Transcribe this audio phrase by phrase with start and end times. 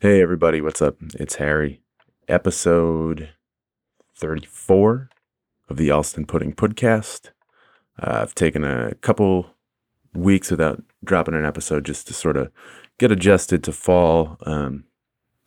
[0.00, 0.94] Hey, everybody, what's up?
[1.14, 1.80] It's Harry.
[2.28, 3.30] Episode
[4.14, 5.10] 34
[5.68, 7.30] of the Allston Pudding Podcast.
[8.00, 9.56] Uh, I've taken a couple
[10.14, 12.52] weeks without dropping an episode just to sort of
[12.98, 14.36] get adjusted to fall.
[14.46, 14.84] Um,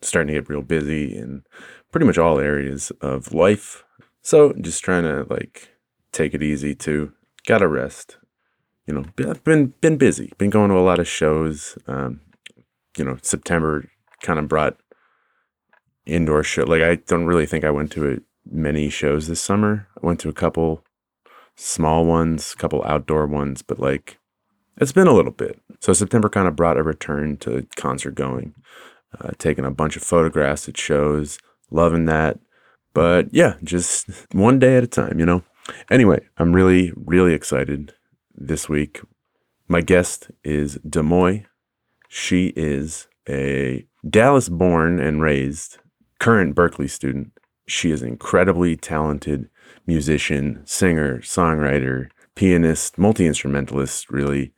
[0.02, 1.44] starting to get real busy in
[1.90, 3.84] pretty much all areas of life.
[4.20, 5.70] So just trying to like
[6.12, 7.14] take it easy too.
[7.46, 8.18] Gotta rest.
[8.86, 10.30] You know, I've been been busy.
[10.36, 11.78] Been going to a lot of shows.
[11.86, 12.20] Um,
[12.98, 13.88] you know, September
[14.22, 14.76] kind of brought
[16.06, 16.64] indoor show.
[16.64, 19.88] Like I don't really think I went to many shows this summer.
[20.02, 20.84] I went to a couple
[21.54, 24.18] small ones, a couple outdoor ones, but like
[24.78, 25.60] it's been a little bit.
[25.80, 28.54] So September kind of brought a return to concert going,
[29.20, 31.38] uh, taking a bunch of photographs at shows,
[31.70, 32.38] loving that.
[32.94, 35.42] But yeah, just one day at a time, you know.
[35.90, 37.94] Anyway, I'm really, really excited
[38.34, 39.00] this week.
[39.68, 41.46] My guest is Demoy.
[42.08, 45.78] She is a Dallas born and raised
[46.18, 47.32] current Berklee student.
[47.66, 49.48] She is an incredibly talented
[49.86, 54.52] musician, singer, songwriter, pianist, multi instrumentalist, really.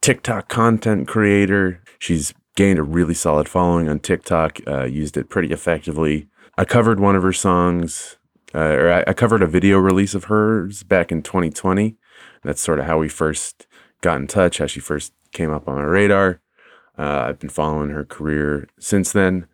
[0.00, 1.82] TikTok content creator.
[1.98, 6.28] She's gained a really solid following on TikTok, uh, used it pretty effectively.
[6.56, 8.16] I covered one of her songs,
[8.54, 11.96] uh, or I, I covered a video release of hers back in 2020.
[12.42, 13.66] That's sort of how we first
[14.00, 16.40] got in touch, how she first came up on my radar.
[17.00, 19.46] Uh, I've been following her career since then.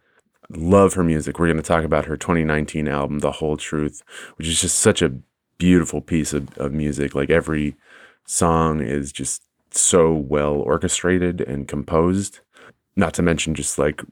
[0.51, 1.39] Love her music.
[1.39, 4.03] We're going to talk about her 2019 album, The Whole Truth,
[4.35, 5.15] which is just such a
[5.57, 7.15] beautiful piece of, of music.
[7.15, 7.77] Like every
[8.27, 12.41] song is just so well orchestrated and composed.
[12.97, 14.03] Not to mention just like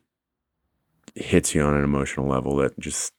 [1.17, 3.13] hits you on an emotional level that just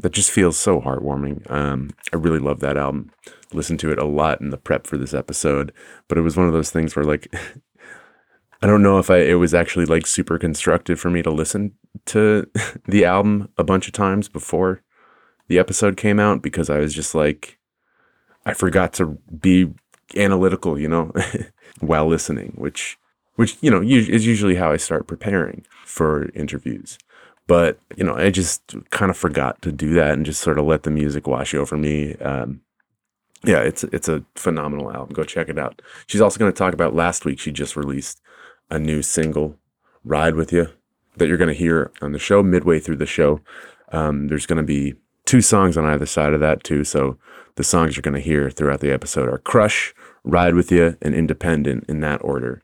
[0.00, 1.50] that just feels so heartwarming.
[1.50, 3.10] Um, I really love that album.
[3.52, 5.72] Listened to it a lot in the prep for this episode,
[6.06, 7.34] but it was one of those things where like
[8.60, 11.72] I don't know if I it was actually like super constructive for me to listen
[12.06, 12.48] to
[12.86, 14.82] the album a bunch of times before
[15.48, 17.58] the episode came out because I was just like
[18.44, 19.72] I forgot to be
[20.16, 21.12] analytical, you know,
[21.80, 22.98] while listening, which
[23.36, 26.98] which you know is usually how I start preparing for interviews.
[27.46, 30.66] But you know, I just kind of forgot to do that and just sort of
[30.66, 32.14] let the music wash over me.
[32.16, 32.62] Um,
[33.44, 35.14] yeah, it's it's a phenomenal album.
[35.14, 35.80] Go check it out.
[36.06, 37.38] She's also going to talk about last week.
[37.38, 38.20] She just released
[38.70, 39.56] a new single,
[40.04, 40.68] Ride With You,
[41.16, 43.40] that you're going to hear on the show midway through the show.
[43.92, 46.84] Um, there's going to be two songs on either side of that, too.
[46.84, 47.18] So
[47.56, 51.14] the songs you're going to hear throughout the episode are Crush, Ride With You, and
[51.14, 52.62] Independent in that order.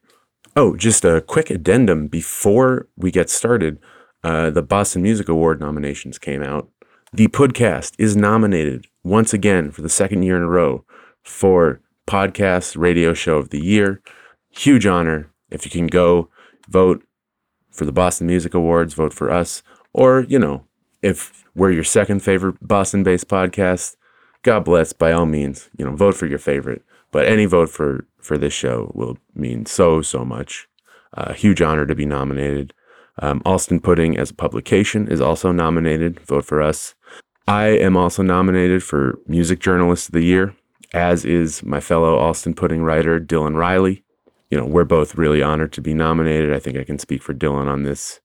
[0.56, 3.78] Oh, just a quick addendum before we get started.
[4.22, 6.68] Uh, the Boston Music Award nominations came out.
[7.12, 10.84] The podcast is nominated once again for the second year in a row
[11.22, 14.00] for Podcast Radio Show of the Year.
[14.50, 16.28] Huge honor if you can go
[16.68, 17.04] vote
[17.70, 19.62] for the Boston Music Awards, vote for us.
[19.92, 20.64] Or, you know,
[21.00, 23.96] if we're your second favorite Boston based podcast,
[24.42, 26.82] God bless, by all means, you know, vote for your favorite.
[27.12, 30.68] But any vote for, for this show will mean so, so much.
[31.14, 32.74] A uh, huge honor to be nominated.
[33.20, 36.18] Um, Allston Pudding as a publication is also nominated.
[36.20, 36.96] Vote for us.
[37.46, 40.56] I am also nominated for Music Journalist of the Year,
[40.92, 44.03] as is my fellow Allston Pudding writer, Dylan Riley
[44.54, 46.52] you know, we're both really honored to be nominated.
[46.52, 48.20] I think I can speak for Dylan on this.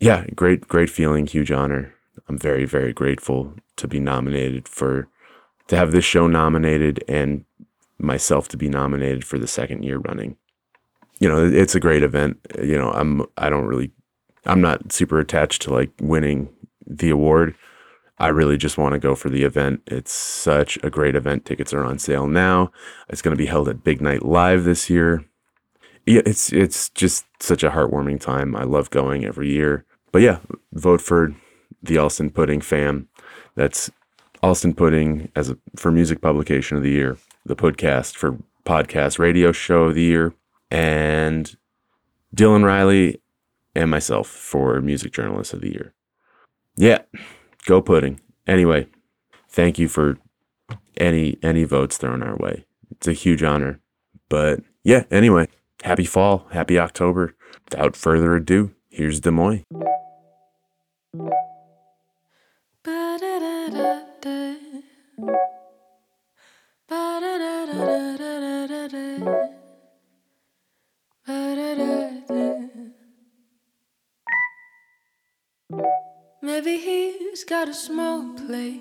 [0.00, 1.94] Yeah, great, great feeling, huge honor.
[2.28, 5.06] I'm very, very grateful to be nominated for,
[5.68, 7.44] to have this show nominated and
[7.98, 10.36] myself to be nominated for the second year running.
[11.20, 12.40] You know, it's a great event.
[12.60, 13.92] You know, I'm, I don't really,
[14.46, 16.48] I'm not super attached to like winning
[16.84, 17.54] the award.
[18.18, 19.82] I really just want to go for the event.
[19.86, 21.44] It's such a great event.
[21.44, 22.72] Tickets are on sale now.
[23.08, 25.24] It's going to be held at Big Night Live this year
[26.06, 28.54] yeah, it's it's just such a heartwarming time.
[28.54, 29.84] I love going every year.
[30.12, 30.38] But yeah,
[30.72, 31.34] vote for
[31.82, 33.08] the Allston Pudding fam.
[33.54, 33.90] That's
[34.42, 39.52] Allston Pudding as a, for music publication of the year, the podcast for podcast radio
[39.52, 40.34] show of the year,
[40.70, 41.56] and
[42.34, 43.20] Dylan Riley
[43.74, 45.94] and myself for music journalist of the year.
[46.76, 47.02] Yeah,
[47.66, 48.20] go pudding.
[48.46, 48.88] Anyway,
[49.48, 50.18] thank you for
[50.96, 52.66] any any votes thrown our way.
[52.90, 53.80] It's a huge honor.
[54.28, 55.48] But yeah, anyway,
[55.84, 57.36] happy fall, happy October.
[57.70, 59.62] Without further ado, here's Demoy.
[76.42, 78.80] Maybe he's got a small place.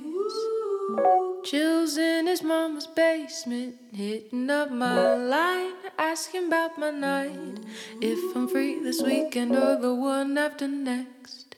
[1.44, 7.60] Chills in his mama's basement, hitting up my line, asking about my night.
[8.02, 11.56] If I'm free this weekend or the one after next.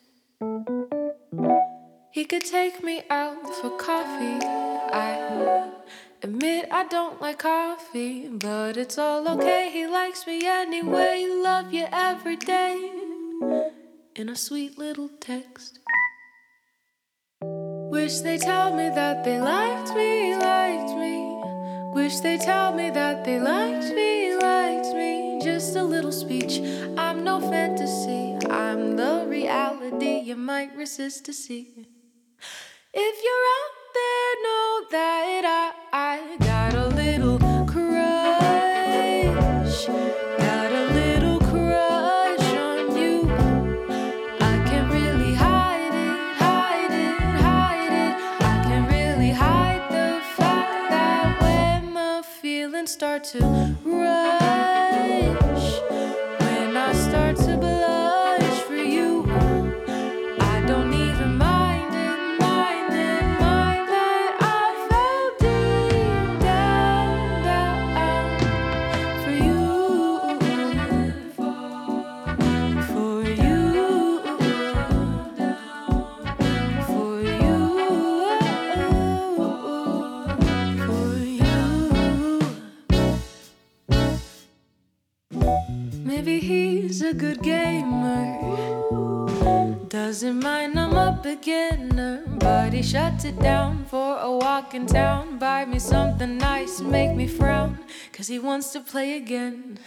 [2.12, 4.44] He could take me out for coffee.
[4.92, 5.70] I
[6.22, 9.70] admit I don't like coffee, but it's all okay.
[9.72, 11.26] He likes me anyway.
[11.28, 12.90] Love you every day.
[14.14, 15.80] In a sweet little text.
[17.96, 21.40] Wish they tell me that they liked me, liked me.
[21.94, 25.40] Wish they tell me that they liked me, liked me.
[25.42, 26.60] Just a little speech.
[26.98, 28.36] I'm no fantasy.
[28.50, 31.86] I'm the reality you might resist to see.
[32.92, 35.44] If you're out there, know that
[35.90, 39.06] I, I got a little crush.
[53.18, 54.45] To rush,
[86.96, 88.24] he's a good gamer.
[89.88, 95.38] Doesn't mind I'm a beginner, but he shuts it down for a walk in town.
[95.38, 97.78] Buy me something nice, make me frown,
[98.14, 99.78] cause he wants to play again.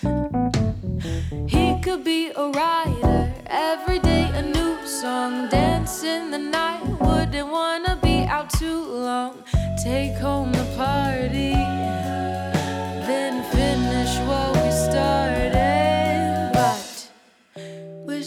[1.48, 6.84] He could be a writer, every day a new song, dance in the night.
[7.02, 9.44] Wouldn't wanna be out too long.
[9.84, 11.56] Take home the party,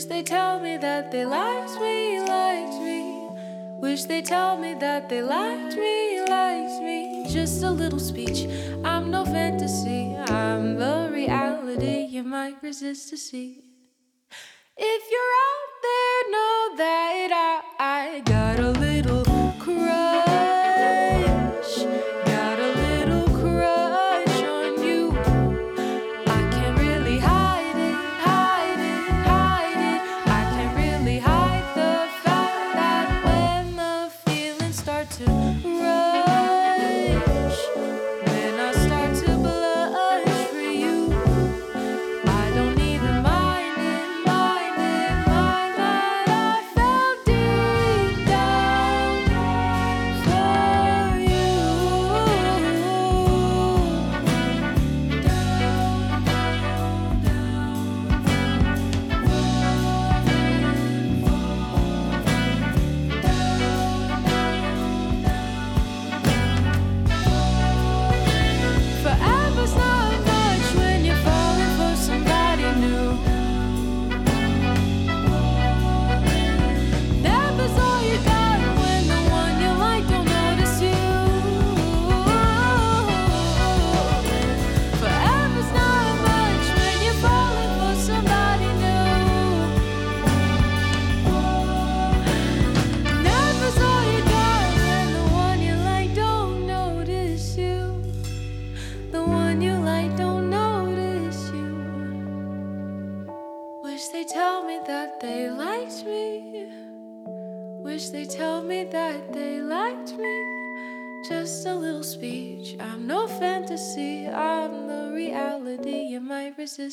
[0.03, 3.29] Wish they tell me that they liked me, liked me.
[3.81, 7.25] Wish they tell me that they liked me, liked me.
[7.29, 8.49] Just a little speech.
[8.83, 10.17] I'm no fantasy.
[10.17, 13.63] I'm the reality you might resist to see.
[14.77, 20.22] If you're out there, know that I, I got a little crush.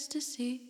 [0.08, 0.62] To see.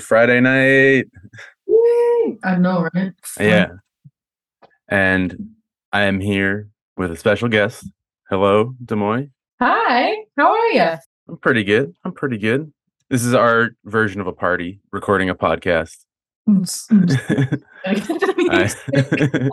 [0.00, 1.06] Friday night.
[2.44, 3.12] I know, right?
[3.38, 3.68] Yeah.
[4.88, 5.50] And
[5.92, 7.86] I am here with a special guest.
[8.28, 9.30] Hello, Demoy.
[9.60, 10.14] Hi.
[10.36, 10.96] How are you?
[11.28, 11.94] I'm pretty good.
[12.04, 12.72] I'm pretty good.
[13.08, 15.96] This is our version of a party, recording a podcast.
[16.48, 17.58] I-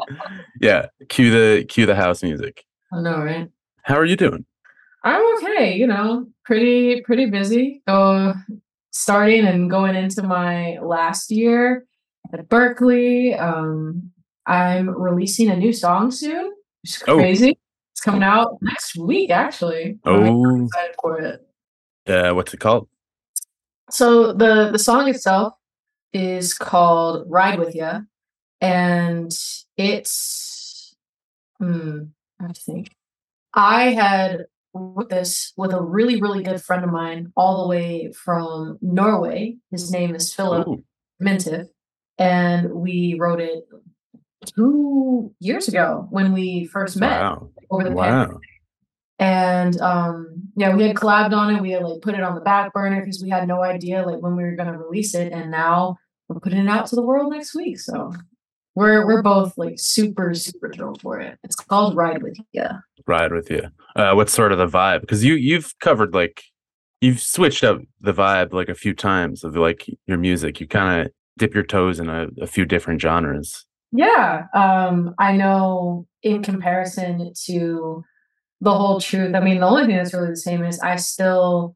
[0.62, 0.88] yeah.
[1.10, 2.64] Cue the cue the house music.
[2.94, 3.50] I know, right?
[3.84, 4.46] How are you doing?
[5.04, 5.76] I'm okay.
[5.76, 7.82] You know, pretty pretty busy.
[7.88, 8.34] Uh,
[9.02, 11.86] starting and going into my last year
[12.34, 13.40] at Berklee.
[13.40, 14.12] Um,
[14.46, 16.52] I'm releasing a new song soon.
[16.84, 17.18] Is Oh.
[17.18, 17.60] crazy.
[17.92, 20.00] It's coming out next week, actually.
[20.06, 21.42] I'm Oh, excited for it.
[22.08, 22.88] uh, what's it called?
[23.90, 25.54] So the the song itself
[26.14, 28.02] is called "Ride with Ya,"
[28.62, 29.32] and
[29.78, 30.96] it's
[31.60, 32.04] hmm,
[32.40, 32.96] I have to think.
[33.54, 34.46] I had
[34.78, 39.58] wrote this with a really really good friend of mine, all the way from Norway.
[39.72, 40.84] His name is Philip Ooh,
[41.22, 41.68] Mintiv,
[42.18, 43.64] and we wrote it
[44.56, 47.50] two years ago when we first met wow.
[47.70, 48.38] over the pandemic.
[49.20, 51.62] And um, yeah, we had collabed on it.
[51.62, 54.22] We had like put it on the back burner because we had no idea like
[54.22, 55.34] when we were gonna release it.
[55.34, 55.98] And now
[56.30, 57.80] we're putting it out to the world next week.
[57.80, 58.14] So
[58.78, 61.40] we're we're both like super super thrilled for it.
[61.44, 62.68] It's called Ride with You.
[63.08, 63.64] Ride with you.
[63.96, 65.02] Uh, what's sort of the vibe?
[65.02, 66.44] Because you you've covered like
[67.02, 70.60] you've switched up the vibe like a few times of like your music.
[70.62, 73.66] You kind of dip your toes in a, a few different genres.
[73.92, 74.44] Yeah.
[74.54, 78.04] Um, I know in comparison to
[78.62, 79.34] the whole truth.
[79.34, 81.76] I mean, the only thing that's really the same is I still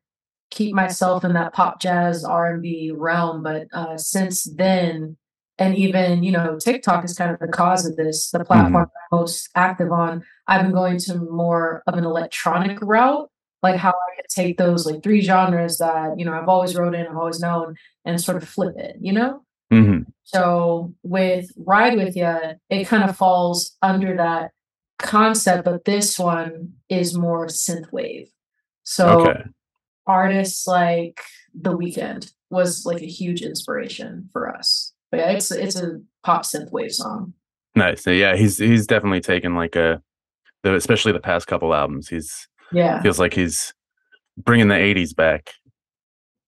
[0.51, 3.41] keep myself in that pop jazz R and B realm.
[3.41, 5.17] But uh, since then,
[5.61, 8.31] and even you know, TikTok is kind of the cause of this.
[8.31, 10.23] The platform I'm most active on.
[10.47, 13.29] I've been going to more of an electronic route,
[13.61, 16.95] like how I could take those like three genres that you know I've always wrote
[16.95, 17.75] in, I've always known,
[18.05, 18.97] and sort of flip it.
[18.99, 19.43] You know.
[19.71, 22.35] hmm So with Ride With you
[22.69, 24.51] it kind of falls under that
[24.97, 28.29] concept, but this one is more synthwave.
[28.83, 29.43] So Okay.
[30.07, 31.21] artists like
[31.53, 34.93] The Weeknd was like a huge inspiration for us.
[35.11, 37.33] But yeah, it's it's a pop synthwave song.
[37.75, 38.03] Nice.
[38.03, 40.01] So, yeah, he's he's definitely taken like a,
[40.63, 42.07] the, especially the past couple albums.
[42.09, 43.01] He's Yeah.
[43.01, 43.73] feels like he's
[44.37, 45.51] bringing the '80s back,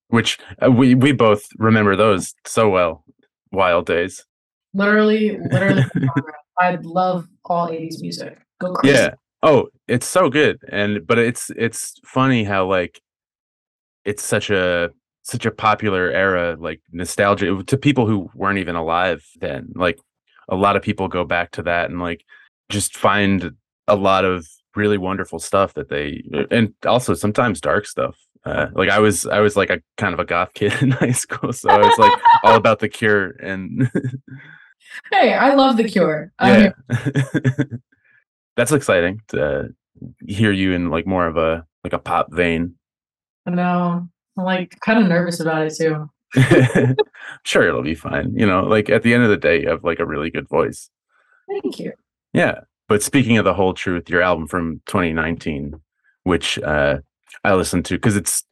[0.08, 3.04] which uh, we we both remember those so well.
[3.52, 4.24] Wild days.
[4.72, 5.84] Literally, literally
[6.58, 8.38] I love all 80s music.
[8.60, 8.96] Go crazy.
[8.96, 9.14] Yeah.
[9.42, 10.58] Oh, it's so good.
[10.70, 13.00] And but it's it's funny how like
[14.04, 14.90] it's such a
[15.24, 19.72] such a popular era, like nostalgia to people who weren't even alive then.
[19.74, 19.98] Like
[20.48, 22.24] a lot of people go back to that and like
[22.68, 23.52] just find
[23.88, 28.16] a lot of really wonderful stuff that they and also sometimes dark stuff.
[28.44, 31.12] Uh, like I was I was like a kind of a goth kid in high
[31.12, 32.12] school, so I was like
[32.44, 33.90] all about the cure and
[35.10, 36.30] Hey, I love The Cure.
[36.40, 36.72] Yeah
[38.56, 39.70] that's exciting to
[40.26, 42.74] hear you in like more of a like a pop vein
[43.46, 44.08] I know.
[44.36, 46.10] I'm like kind of nervous about it too.
[47.44, 49.84] sure it'll be fine you know like at the end of the day you have
[49.84, 50.90] like a really good voice
[51.48, 51.92] Thank you.
[52.32, 55.74] yeah but speaking of the whole truth your album from 2019
[56.24, 56.98] which uh
[57.44, 58.42] i listened to because it's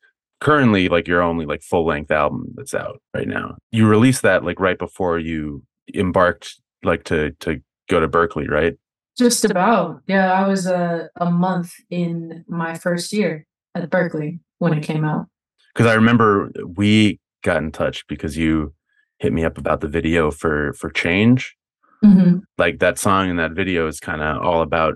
[0.41, 4.45] currently like your only like full length album that's out right now you released that
[4.45, 5.61] like right before you
[5.93, 8.77] embarked like to to go to berklee right
[9.19, 10.01] Just about.
[10.07, 15.05] Yeah, I was a, a month in my first year at Berklee when it came
[15.05, 15.27] out.
[15.75, 18.75] Because I remember we got in touch because you
[19.19, 21.57] hit me up about the video for for change.
[22.05, 22.39] Mm-hmm.
[22.59, 24.95] Like that song in that video is kind of all about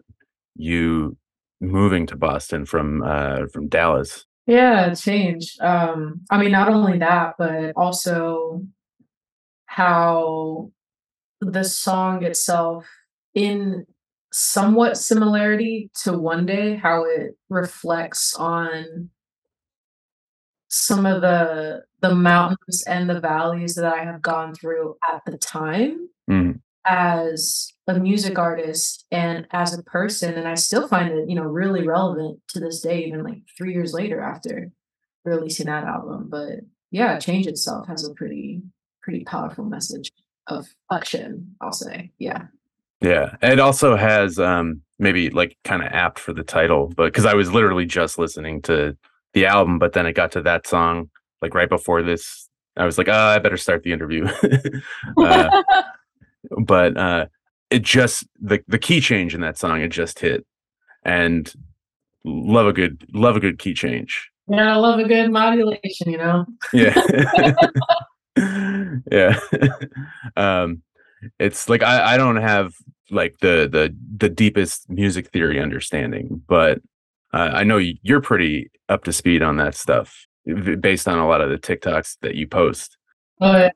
[0.56, 1.16] you
[1.60, 4.26] moving to Boston from uh from Dallas.
[4.46, 5.56] Yeah, change.
[5.60, 8.62] Um, I mean, not only that, but also
[9.66, 10.70] how
[11.40, 12.86] the song itself,
[13.34, 13.86] in
[14.32, 19.10] somewhat similarity to One Day, how it reflects on
[20.76, 25.38] some of the the mountains and the valleys that I have gone through at the
[25.38, 26.60] time Mhm.
[26.84, 31.44] as a music artist and as a person and i still find it you know
[31.44, 34.70] really relevant to this day even like three years later after
[35.24, 36.28] releasing that album.
[36.28, 38.62] But yeah change itself has a pretty
[39.02, 40.10] pretty powerful message
[40.48, 42.12] of action i'll say.
[42.18, 42.46] Yeah.
[43.02, 47.26] Yeah, it also has um maybe like kind of apt for the title, but because
[47.26, 48.96] I was literally just listening to
[49.36, 51.10] the album, but then it got to that song
[51.42, 52.48] like right before this.
[52.74, 54.26] I was like, oh, I better start the interview.
[55.18, 55.62] uh,
[56.64, 57.26] but uh
[57.70, 60.46] it just the the key change in that song it just hit
[61.04, 61.52] and
[62.24, 66.18] love a good love a good key change Yeah, I love a good modulation, you
[66.18, 66.46] know.
[66.72, 66.94] Yeah.
[69.10, 69.38] yeah.
[70.36, 70.82] um
[71.40, 72.74] it's like I, I don't have
[73.10, 76.80] like the the the deepest music theory understanding, but
[77.36, 80.26] uh, I know you're pretty up to speed on that stuff
[80.80, 82.96] based on a lot of the TikToks that you post.
[83.40, 83.70] Oh, yeah.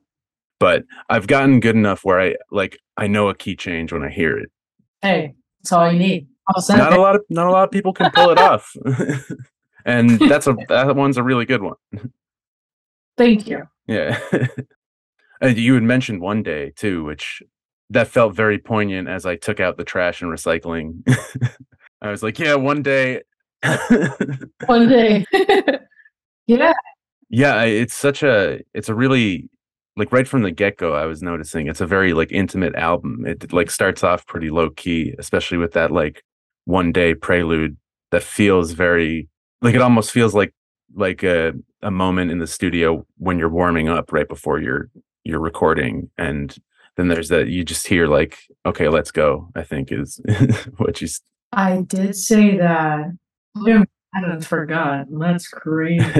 [0.59, 4.09] But I've gotten good enough where I like I know a key change when I
[4.09, 4.51] hear it.
[5.01, 6.27] Hey, that's all you need.
[6.69, 8.71] Not a lot of not a lot of people can pull it off.
[9.85, 11.77] and that's a that one's a really good one.
[13.17, 13.63] Thank you.
[13.87, 14.19] Yeah.
[15.41, 17.43] and you had mentioned one day too, which
[17.89, 21.03] that felt very poignant as I took out the trash and recycling.
[22.01, 23.21] I was like, yeah, one day.
[24.65, 25.25] one day.
[26.47, 26.73] yeah.
[27.29, 29.49] Yeah, it's such a it's a really
[29.97, 33.25] like right from the get-go I was noticing it's a very like intimate album.
[33.25, 36.23] It like starts off pretty low key, especially with that like
[36.65, 37.77] one day prelude
[38.11, 39.29] that feels very
[39.61, 40.53] like it almost feels like
[40.95, 44.89] like a a moment in the studio when you're warming up right before you're
[45.23, 46.57] you're recording and
[46.97, 50.19] then there's that you just hear like okay let's go i think is
[50.77, 51.07] what you
[51.53, 53.07] i did say that
[53.67, 55.07] i haven't forgot.
[55.09, 56.05] That's crazy.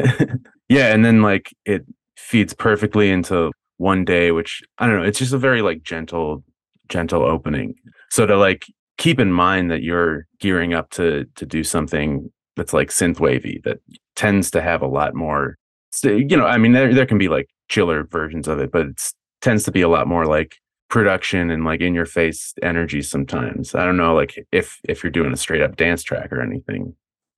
[0.70, 1.86] Yeah and then like it
[2.16, 6.46] feeds perfectly into one day which i don't know it's just a very like gentle
[6.88, 7.76] gentle opening.
[8.10, 8.66] So to like
[8.98, 13.60] keep in mind that you're gearing up to to do something that's like synth wavy
[13.66, 13.80] that
[14.16, 15.58] tends to have a lot more
[16.04, 19.02] you know i mean there, there can be like chiller versions of it but it
[19.42, 20.56] tends to be a lot more like
[20.92, 23.74] production and like in your face energy sometimes.
[23.74, 26.96] I don't know like if if you're doing a straight up dance track or anything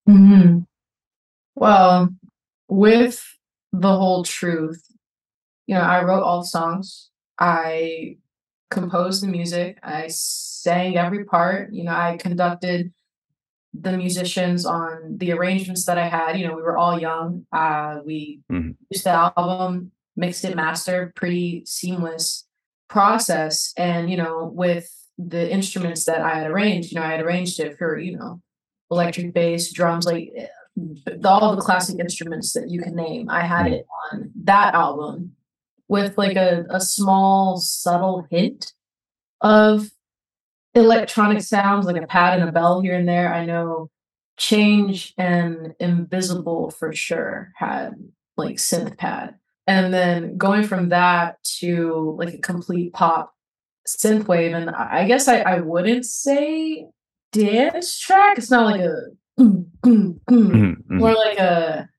[0.07, 0.59] mm-hmm.
[1.55, 2.09] well
[2.67, 3.23] with
[3.71, 4.83] the whole truth
[5.67, 8.17] you know i wrote all the songs i
[8.69, 12.91] composed the music i sang every part you know i conducted
[13.73, 16.37] the musicians on the arrangements that I had.
[16.37, 17.45] You know, we were all young.
[17.51, 18.71] Uh, we mm-hmm.
[18.89, 22.45] used the album, mixed it, mastered, pretty seamless
[22.87, 23.73] process.
[23.75, 27.59] And you know, with the instruments that I had arranged, you know, I had arranged
[27.59, 28.41] it for you know,
[28.93, 30.47] electric bass, drums, like eh,
[31.25, 33.29] all the classic instruments that you can name.
[33.29, 33.73] I had mm-hmm.
[33.75, 35.35] it on that album
[35.87, 38.73] with like a, a small subtle hint
[39.41, 39.91] of
[40.73, 43.33] electronic sounds like a pad and a bell here and there.
[43.33, 43.89] I know
[44.37, 47.93] Change and Invisible for sure had
[48.37, 49.35] like synth pad.
[49.67, 53.33] And then going from that to like a complete pop
[53.87, 56.87] synth wave, and I guess I, I wouldn't say
[57.33, 58.37] dance track.
[58.37, 58.95] It's not like a
[59.39, 60.97] mm-hmm, mm-hmm.
[60.97, 61.89] more like a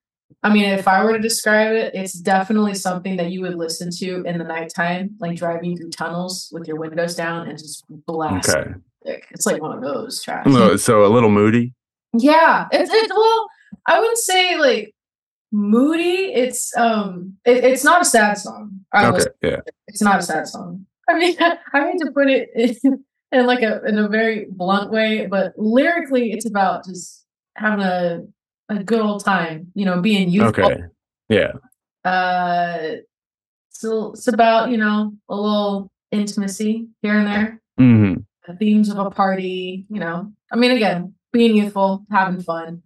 [0.42, 3.90] I mean, if I were to describe it, it's definitely something that you would listen
[3.92, 8.50] to in the nighttime, like driving through tunnels with your windows down and just blast.
[8.50, 8.74] Okay.
[9.30, 10.50] It's like one of those tracks.
[10.82, 11.72] So a little moody.
[12.16, 13.46] Yeah, it's it, well,
[13.86, 14.94] I wouldn't say like
[15.50, 16.32] moody.
[16.32, 18.80] It's um, it, it's not a sad song.
[18.92, 20.86] I okay, yeah, it's not a sad song.
[21.08, 21.36] I mean,
[21.72, 22.50] I need to put it
[23.34, 27.24] in, like a in a very blunt way, but lyrically, it's about just
[27.56, 28.22] having a
[28.68, 30.64] a good old time, you know, being youthful.
[30.64, 30.82] Okay.
[31.28, 31.52] Yeah.
[32.04, 32.96] Uh,
[33.70, 37.60] so it's about you know a little intimacy here and there.
[37.78, 38.20] Mm-hmm.
[38.46, 40.32] The themes of a party, you know.
[40.52, 42.82] I mean, again, being youthful, having fun,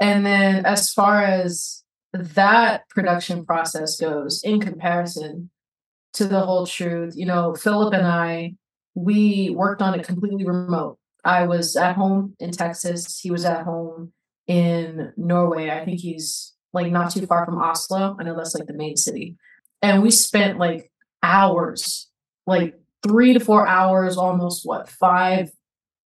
[0.00, 5.50] and then as far as that production process goes, in comparison
[6.14, 8.54] to the whole truth, you know, Philip and I,
[8.98, 10.98] we worked on it completely remote.
[11.24, 13.20] I was at home in Texas.
[13.20, 14.12] He was at home
[14.46, 15.70] in Norway.
[15.70, 18.16] I think he's like not too far from Oslo.
[18.18, 19.36] I know that's like the main city.
[19.82, 20.90] And we spent like
[21.22, 22.08] hours,
[22.46, 25.50] like three to four hours, almost what, five,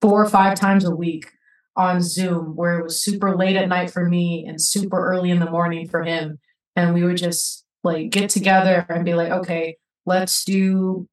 [0.01, 1.31] four or five times a week
[1.77, 5.39] on Zoom, where it was super late at night for me and super early in
[5.39, 6.39] the morning for him.
[6.75, 9.77] And we would just like get together and be like, okay,
[10.07, 11.09] let's do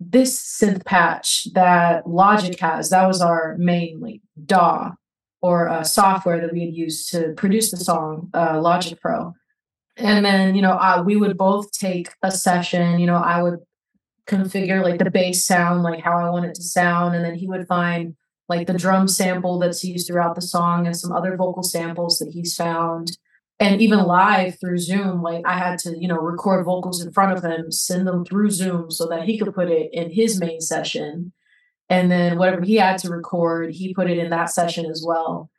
[0.00, 2.90] this synth patch that Logic has.
[2.90, 4.92] That was our main like DAW
[5.40, 9.34] or uh, software that we had used to produce the song, uh, Logic Pro.
[9.96, 13.00] And then, you know, uh, we would both take a session.
[13.00, 13.58] You know, I would
[14.26, 17.16] configure like the bass sound, like how I want it to sound.
[17.16, 18.14] And then he would find
[18.48, 22.30] like the drum sample that's used throughout the song and some other vocal samples that
[22.30, 23.18] he's found.
[23.60, 27.36] And even live through Zoom, like I had to, you know, record vocals in front
[27.36, 30.60] of him, send them through Zoom so that he could put it in his main
[30.60, 31.32] session.
[31.88, 35.50] And then whatever he had to record he put it in that session as well.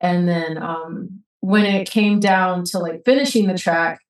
[0.00, 4.00] And then um, when it came down to like finishing the track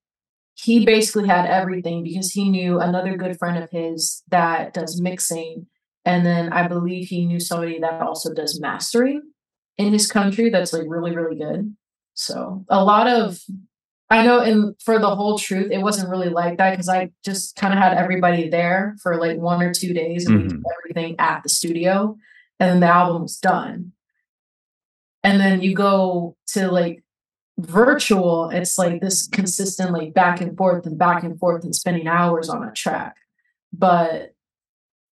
[0.60, 5.66] he basically had everything because he knew another good friend of his that does mixing.
[6.04, 9.22] And then i believe he knew somebody that also does mastering
[9.76, 11.76] in his country that's like really really good
[12.18, 13.40] so a lot of
[14.10, 17.56] I know, and for the whole truth, it wasn't really like that because I just
[17.56, 20.62] kind of had everybody there for like one or two days and we did Mhm.
[20.80, 22.16] everything at the studio,
[22.58, 23.92] and then the album was done.
[25.22, 27.04] And then you go to like
[27.58, 32.06] virtual, it's like this consistent like back and forth and back and forth and spending
[32.08, 33.16] hours on a track.
[33.72, 34.32] But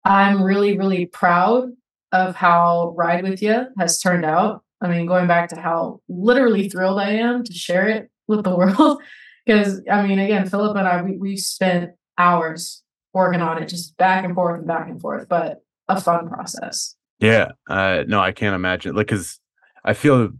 [0.07, 1.71] I'm really, really proud
[2.13, 4.63] of how Ride With You has turned out.
[4.87, 8.57] I mean, going back to how literally thrilled I am to share it with the
[8.57, 9.03] world.
[9.45, 13.97] Because, I mean, again, Philip and I, we, we spent hours working on it, just
[13.97, 16.97] back and forth and back and forth, but a fun process.
[17.19, 17.53] Yeah.
[17.69, 18.95] Uh, no, I can't imagine.
[18.95, 19.39] Like, because
[19.85, 20.31] I feel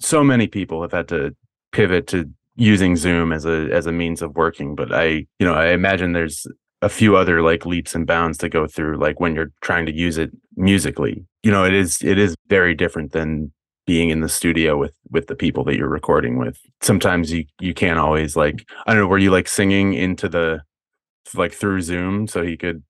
[0.00, 1.34] so many people have had to
[1.72, 4.74] pivot to using Zoom as a as a means of working.
[4.74, 6.46] But I, you know, I imagine there's
[6.82, 9.94] a few other like leaps and bounds to go through, like when you're trying to
[9.94, 11.24] use it musically.
[11.42, 13.52] You know, it is it is very different than
[13.86, 16.58] being in the studio with with the people that you're recording with.
[16.80, 20.62] Sometimes you you can't always like I don't know, were you like singing into the
[21.34, 22.82] like through Zoom so he could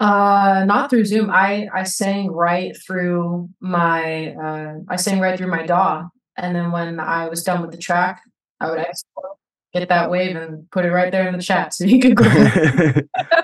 [0.00, 1.30] Uh, not through Zoom.
[1.30, 6.72] I I sang right through my uh I sang right through my DAW, and then
[6.72, 8.22] when I was done with the track,
[8.60, 9.36] I would export,
[9.74, 12.24] get that wave, and put it right there in the chat so you could go.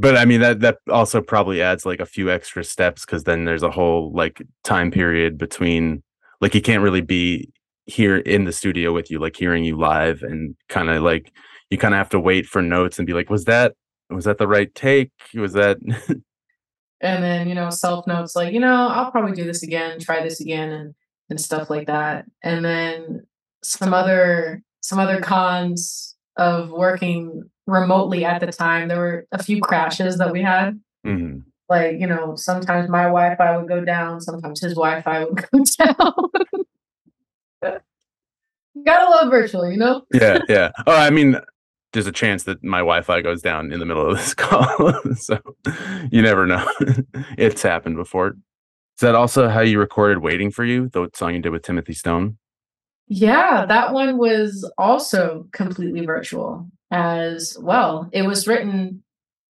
[0.00, 3.44] but I mean that that also probably adds like a few extra steps because then
[3.44, 6.02] there's a whole like time period between
[6.40, 7.50] like he can't really be
[7.84, 11.32] here in the studio with you, like hearing you live and kind of like
[11.68, 13.74] you kind of have to wait for notes and be like, was that
[14.08, 15.12] was that the right take?
[15.34, 15.76] Was that
[17.02, 20.22] and then you know self notes like you know I'll probably do this again, try
[20.22, 20.94] this again, and
[21.28, 22.24] and stuff like that.
[22.42, 23.26] And then
[23.62, 28.88] some other some other cons of working remotely at the time.
[28.88, 30.80] There were a few crashes that we had.
[31.06, 31.44] Mhm.
[31.70, 37.72] like you know sometimes my wi-fi would go down sometimes his wi-fi would go down
[38.84, 40.70] gotta love virtual you know yeah, yeah.
[40.86, 41.36] Oh, I mean,
[41.92, 45.38] there's a chance that my Wi-Fi goes down in the middle of this call, so
[46.12, 46.64] you never know.
[47.38, 48.28] it's happened before.
[48.28, 51.92] Is that also how you recorded "Waiting for You," the song you did with Timothy
[51.94, 52.36] Stone?
[53.12, 59.02] yeah that one was also completely virtual as well it was written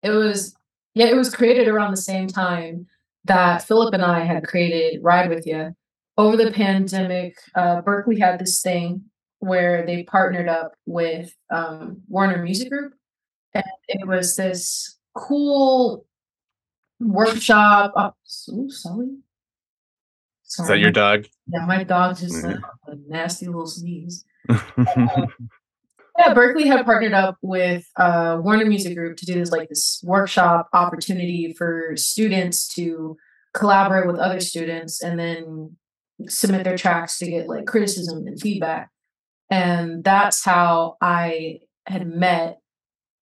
[0.03, 0.55] it was
[0.95, 2.87] yeah it was created around the same time
[3.25, 5.75] that philip and i had created ride with you
[6.19, 9.03] over the pandemic uh, berklee had this thing
[9.39, 12.93] where they partnered up with um, warner music group
[13.55, 16.05] and it was this cool
[17.01, 19.09] workshop oh, so sorry
[20.59, 21.27] Is that your dog?
[21.47, 22.63] yeah, my dog just Mhm.
[22.63, 24.25] uh, a nasty little sneeze.
[26.21, 30.03] Yeah, Berklee had partnered up with uh, Warner Music Group to do this like this
[30.05, 33.17] workshop opportunity for students to
[33.55, 35.77] collaborate with other students and then
[36.29, 38.91] submit their tracks to get like criticism and feedback.
[39.49, 42.59] And that's how I had met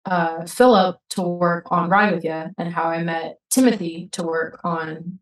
[0.05, 4.61] uh, Philip to work on Ride With You, and how I met Timothy to work
[4.63, 5.21] on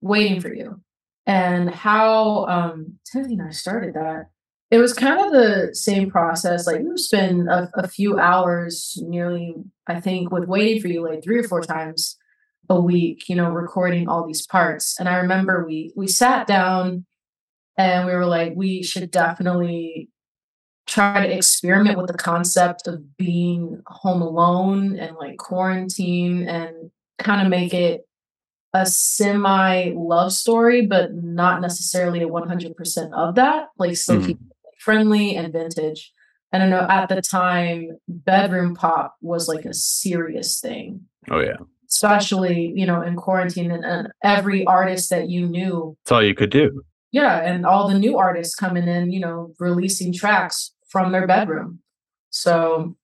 [0.00, 0.80] Waiting for You,
[1.26, 4.30] and how um, Timothy and I started that.
[4.70, 6.66] It was kind of the same process.
[6.66, 9.54] Like we spend a, a few hours, nearly,
[9.86, 12.16] I think, with Waiting for You, like three or four times
[12.68, 13.28] a week.
[13.28, 14.98] You know, recording all these parts.
[15.00, 17.06] And I remember we we sat down,
[17.78, 20.10] and we were like, we should definitely
[20.86, 27.42] try to experiment with the concept of being home alone and like quarantine and kind
[27.42, 28.06] of make it
[28.74, 33.68] a semi love story, but not necessarily a 100% of that.
[33.78, 34.26] Like, still Mhm.
[34.26, 34.38] keep
[34.88, 36.14] friendly and vintage.
[36.50, 41.58] And I know at the time, bedroom pop was like a serious thing, oh yeah,
[41.90, 46.34] especially, you know, in quarantine and, and every artist that you knew that's all you
[46.34, 46.80] could do.
[47.12, 51.80] yeah, and all the new artists coming in, you know, releasing tracks from their bedroom.
[52.30, 52.96] So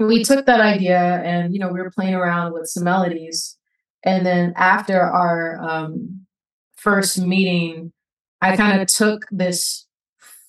[0.00, 3.56] we took that idea and you know we were playing around with some melodies,
[4.04, 6.26] and then after our um,
[6.74, 7.92] first meeting,
[8.40, 9.86] I kind of took this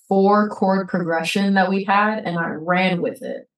[0.08, 3.48] four chord progression that we had and I ran with it.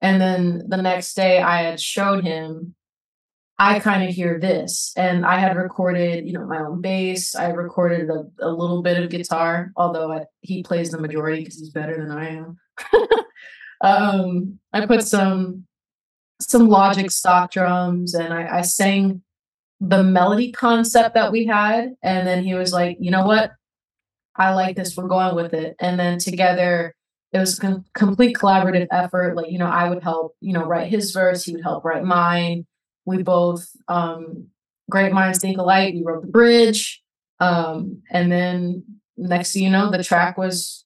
[0.00, 2.74] And then the next day, I had showed him
[3.58, 4.92] I kind of hear this.
[4.96, 7.34] And I had recorded, you know, my own bass.
[7.34, 11.58] I recorded a, a little bit of guitar, although I, he plays the majority because
[11.58, 12.58] he's better than I am.
[13.80, 15.64] um, I put some
[16.38, 19.22] some Logic stock drums, and I, I sang
[19.80, 21.94] the melody concept that we had.
[22.02, 23.52] And then he was like, "You know what?
[24.38, 24.96] I like this.
[24.96, 26.94] We're going with it." And then together,
[27.32, 29.36] it was a com- complete collaborative effort.
[29.36, 31.44] Like, you know, I would help, you know, write his verse.
[31.44, 32.66] He would help write mine
[33.06, 34.48] we both um
[34.90, 37.02] great minds think alike we wrote the bridge
[37.40, 38.84] um and then
[39.16, 40.84] next thing you know the track was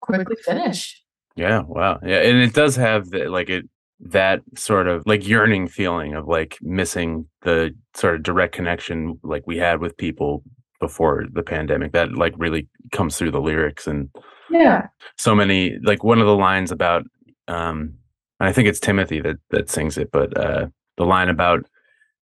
[0.00, 1.02] quickly finished
[1.36, 1.98] Yeah, wow.
[2.02, 3.68] Yeah, and it does have the, like it
[4.00, 9.46] that sort of like yearning feeling of like missing the sort of direct connection like
[9.46, 10.42] we had with people
[10.80, 14.08] before the pandemic that like really comes through the lyrics and
[14.50, 14.86] Yeah.
[15.18, 17.04] so many like one of the lines about
[17.48, 17.94] um
[18.40, 21.64] and I think it's Timothy that that sings it but uh the line about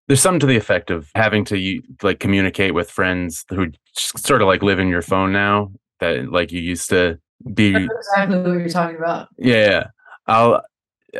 [0.06, 4.48] there's something to the effect of having to like communicate with friends who sort of
[4.48, 7.18] like live in your phone now that like you used to
[7.54, 9.28] be That's exactly what you're talking about.
[9.38, 9.86] yeah, yeah.
[10.26, 10.62] I'll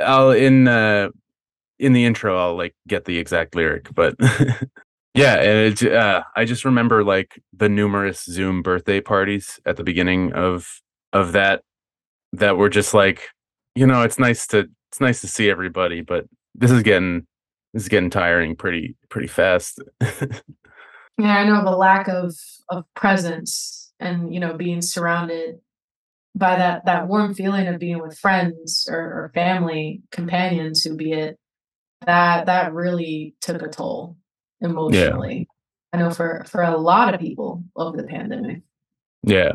[0.03, 1.09] I'll in uh
[1.79, 4.15] in the intro I'll like get the exact lyric, but
[5.15, 9.85] yeah, and it, uh I just remember like the numerous Zoom birthday parties at the
[9.85, 10.81] beginning of
[11.13, 11.63] of that
[12.33, 13.29] that were just like,
[13.75, 17.27] you know, it's nice to it's nice to see everybody, but this is getting
[17.73, 19.81] this is getting tiring pretty pretty fast.
[21.19, 22.35] Yeah, I know the lack of
[22.69, 25.61] of presence and you know being surrounded
[26.35, 31.13] by that that warm feeling of being with friends or, or family companions who be
[31.13, 31.39] it
[32.07, 34.17] that that really took a toll
[34.65, 35.49] emotionally.
[35.93, 38.63] I know for for a lot of people over the pandemic.
[39.23, 39.53] yeah.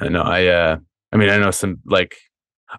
[0.00, 0.78] I know I uh
[1.12, 2.16] I mean I know some like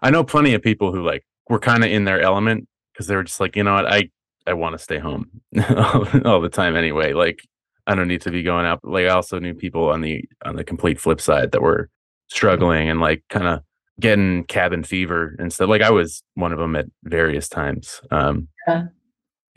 [0.02, 3.16] I know plenty of people who like were kind of in their element because they
[3.16, 4.10] were just like, you know what, I
[4.46, 5.30] I want to stay home
[5.76, 7.12] all, all the time anyway.
[7.12, 7.40] Like
[7.86, 8.80] I don't need to be going out.
[8.84, 11.88] Like I also knew people on the on the complete flip side that were
[12.28, 13.60] struggling and like kind of
[13.98, 15.68] getting cabin fever and stuff.
[15.68, 18.00] Like I was one of them at various times.
[18.10, 18.84] Um Yeah.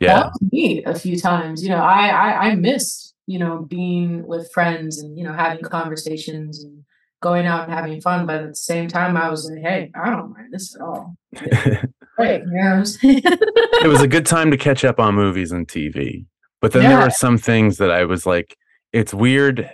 [0.00, 0.30] Yeah.
[0.52, 1.62] Me a few times.
[1.62, 5.62] You know, I I, I missed you know being with friends and you know having
[5.62, 6.84] conversations and
[7.20, 8.26] going out and having fun.
[8.26, 11.16] But at the same time, I was like, hey, I don't mind this at all.
[12.16, 12.42] Right.
[12.44, 13.22] You know what I'm saying?
[13.24, 16.26] it was a good time to catch up on movies and TV.
[16.60, 18.56] But then there were some things that I was like,
[18.92, 19.68] it's weird.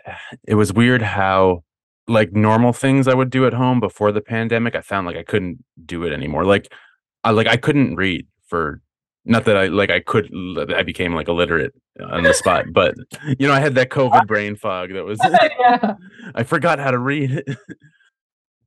[0.49, 1.63] It was weird how
[2.09, 5.23] like normal things I would do at home before the pandemic, I found like I
[5.23, 6.45] couldn't do it anymore.
[6.45, 6.73] Like
[7.23, 8.81] I like I couldn't read for
[9.25, 10.31] not that I like I could
[10.75, 12.95] I became like illiterate on the spot, but
[13.39, 15.21] you know, I had that COVID brain fog that was
[15.59, 15.95] yeah.
[16.35, 17.45] I forgot how to read.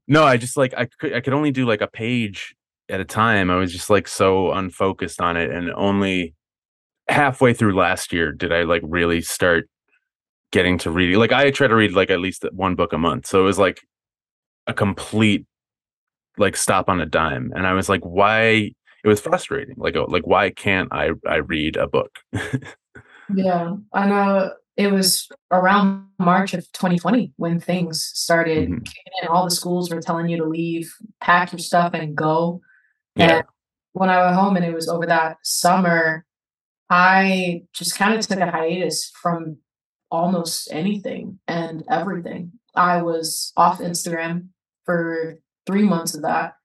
[0.08, 2.56] no, I just like I could I could only do like a page
[2.90, 3.50] at a time.
[3.50, 6.36] I was just like so unfocused on it, and only
[7.10, 9.68] halfway through last year did I like really start
[10.52, 11.18] getting to reading.
[11.18, 13.58] Like I try to read like at least one book a month, so it was
[13.58, 13.82] like
[14.68, 15.46] a complete
[16.38, 18.72] like stop on a dime, and I was like, why?
[19.04, 19.76] It was frustrating.
[19.78, 22.20] Like, oh, like why can't I I read a book?
[23.34, 23.76] Yeah.
[23.94, 28.86] I know it was around March of 2020 when things started Mhm.
[28.86, 29.28] kicking in.
[29.30, 32.62] All the schools were telling you to leave, pack your stuff, and go.
[33.16, 33.38] Yeah.
[33.38, 33.44] And
[33.94, 36.26] when I went home and it was over that summer,
[36.90, 39.58] I just kind of took a hiatus from
[40.12, 42.52] almost anything and everything.
[42.76, 44.50] I was off Instagram
[44.86, 45.36] for
[45.66, 46.56] three months of that.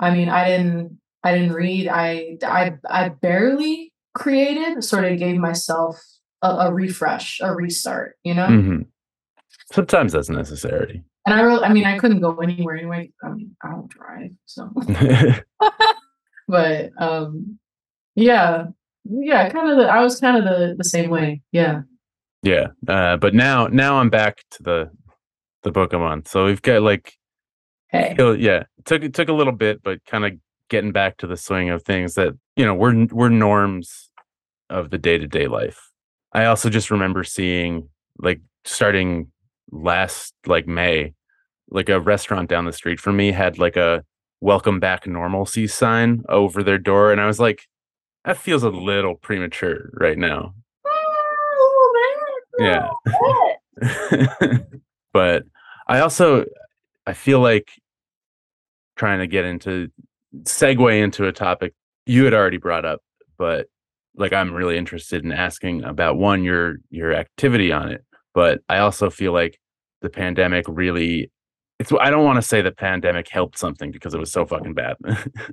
[0.00, 0.98] I mean, I didn't
[1.28, 1.88] I didn't read.
[1.88, 5.98] I I I barely created, sort of gave myself
[6.42, 8.46] a, a refresh, a restart, you know?
[8.46, 8.86] Mhm.
[9.72, 11.02] Sometimes that's necessary.
[11.26, 13.12] And I really I mean I couldn't go anywhere anyway.
[13.22, 14.70] I mean, I don't drive, so
[16.48, 17.58] but um
[18.14, 18.64] yeah
[19.04, 21.82] yeah kind of the i was kind of the the same way yeah
[22.42, 24.90] Yeah, uh, but now now I'm back to the
[25.62, 26.28] the book a month.
[26.28, 27.14] So we've got like
[27.88, 30.32] hey yeah, took it took a little bit, but kind of
[30.68, 34.10] getting back to the swing of things that you know we're we're norms
[34.70, 35.90] of the day to day life.
[36.32, 39.32] I also just remember seeing like starting
[39.70, 41.14] last like May,
[41.70, 44.04] like a restaurant down the street from me had like a
[44.40, 47.62] welcome back normalcy sign over their door, and I was like,
[48.24, 50.54] that feels a little premature right now.
[52.58, 52.90] Yeah.
[55.12, 55.44] but
[55.86, 56.44] I also
[57.06, 57.70] I feel like
[58.96, 59.90] trying to get into
[60.42, 61.74] segue into a topic
[62.06, 63.02] you had already brought up,
[63.36, 63.66] but
[64.16, 68.78] like I'm really interested in asking about one your your activity on it, but I
[68.78, 69.58] also feel like
[70.00, 71.30] the pandemic really
[71.78, 74.74] it's I don't want to say the pandemic helped something because it was so fucking
[74.74, 74.96] bad.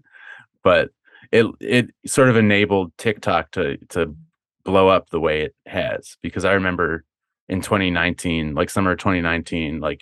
[0.63, 0.89] but
[1.31, 4.15] it it sort of enabled TikTok to to
[4.63, 7.03] blow up the way it has because I remember
[7.47, 10.01] in 2019, like summer 2019, like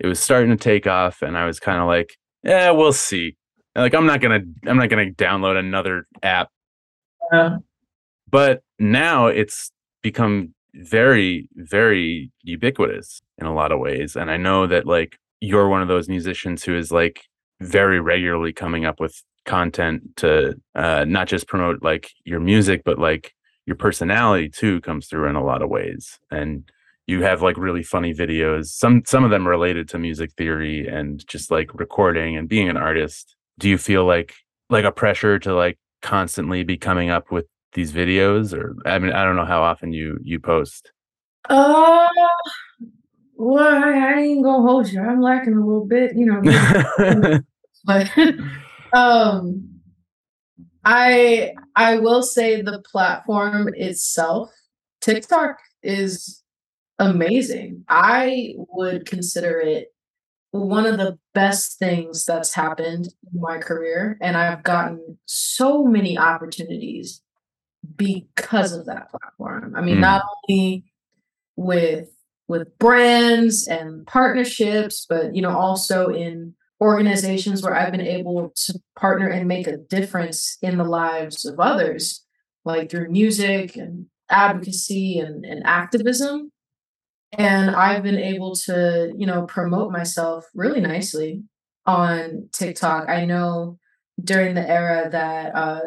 [0.00, 3.36] it was starting to take off, and I was kind of like, yeah, we'll see.
[3.74, 6.48] Like I'm not gonna I'm not gonna download another app,
[7.32, 7.58] Uh,
[8.28, 9.70] but now it's
[10.02, 15.68] become very very ubiquitous in a lot of ways, and I know that like you're
[15.68, 17.22] one of those musicians who is like
[17.60, 22.98] very regularly coming up with content to uh, not just promote like your music, but
[22.98, 23.32] like
[23.66, 26.18] your personality too comes through in a lot of ways.
[26.30, 26.68] And
[27.06, 31.26] you have like really funny videos some some of them related to music theory and
[31.26, 34.34] just like recording and being an artist do you feel like
[34.70, 39.12] like a pressure to like constantly be coming up with these videos or I mean
[39.12, 40.90] I don't know how often you you post.
[41.48, 42.08] Uh
[43.36, 45.00] well, I, I ain't gonna hold you.
[45.00, 46.40] I'm lacking a little bit, you know.
[47.84, 48.10] but
[48.92, 49.68] um
[50.84, 54.50] I I will say the platform itself,
[55.00, 56.42] TikTok is
[56.98, 57.84] amazing.
[57.88, 59.92] I would consider it
[60.52, 66.18] one of the best things that's happened in my career and I've gotten so many
[66.18, 67.22] opportunities
[67.96, 69.74] because of that platform.
[69.76, 70.00] I mean, Mm.
[70.00, 70.84] not only
[71.56, 72.08] with
[72.48, 78.80] with brands and partnerships, but you know, also in organizations where I've been able to
[78.98, 82.24] partner and make a difference in the lives of others,
[82.64, 86.50] like through music and advocacy and, and activism.
[87.32, 91.42] And I've been able to, you know, promote myself really nicely
[91.86, 93.08] on TikTok.
[93.08, 93.78] I know
[94.22, 95.80] during the era that uh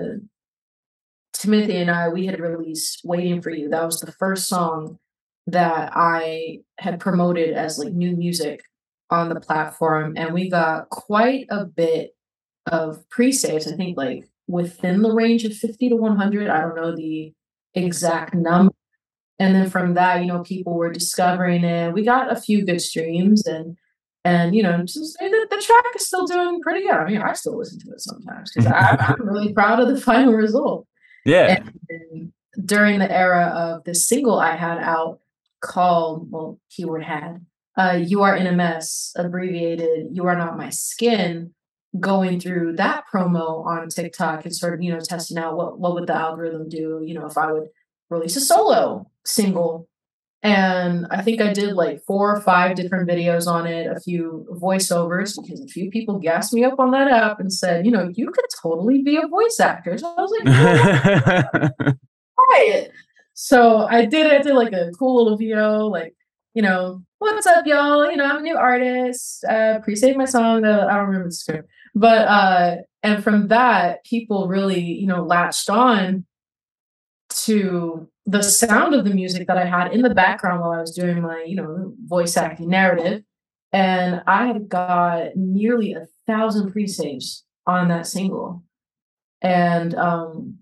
[1.34, 3.70] Timothy and I we had released Waiting for You.
[3.70, 5.00] That was the first song
[5.48, 8.62] that I had promoted as like new music
[9.10, 12.16] on the platform and we got quite a bit
[12.68, 13.68] of pre-saves.
[13.68, 16.50] I think like within the range of 50 to 100.
[16.50, 17.34] I don't know the
[17.74, 18.74] exact number.
[19.40, 21.94] And then from that, you know, people were discovering it.
[21.94, 23.78] We got a few good streams and
[24.26, 26.94] and you know, just the, the track is still doing pretty good.
[26.94, 30.34] I mean, I still listen to it sometimes because I'm really proud of the final
[30.34, 30.88] result.
[31.26, 31.62] yeah.
[31.90, 32.32] And
[32.64, 35.20] during the era of the single I had out
[35.62, 37.46] called, well, keyword had,
[37.78, 41.54] uh, You Are in a Mess, abbreviated, You Are Not My Skin,
[42.00, 45.94] going through that promo on TikTok and sort of, you know, testing out what, what
[45.96, 47.68] would the algorithm do, you know, if I would
[48.14, 49.88] release a solo single.
[50.42, 54.46] And I think I did like four or five different videos on it, a few
[54.62, 58.12] voiceovers, because a few people gassed me up on that app and said, you know,
[58.14, 59.98] you could totally be a voice actor.
[59.98, 61.94] So I was like, "Yeah,
[62.52, 62.90] try.
[63.34, 64.34] So I did it.
[64.34, 66.14] I did like a cool little video, like,
[66.54, 68.10] you know, what's up, y'all?
[68.12, 69.44] You know, I'm a new artist.
[69.46, 70.66] Uh, pre-save my song.
[70.66, 75.24] Uh, I don't remember the script, but uh, and from that, people really, you know,
[75.24, 76.26] latched on
[77.36, 80.96] to the sound of the music that I had in the background while I was
[80.96, 83.24] doing my, you know, voice acting narrative.
[83.72, 88.64] And I had got nearly a thousand pre-saves on that single.
[89.42, 90.60] And um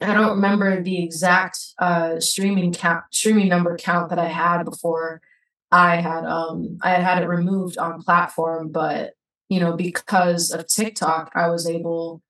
[0.00, 5.22] I don't remember the exact uh streaming count streaming number count that I had before
[5.70, 9.14] I had um I had had it removed on platform, but
[9.48, 12.22] you know, because of TikTok, I was able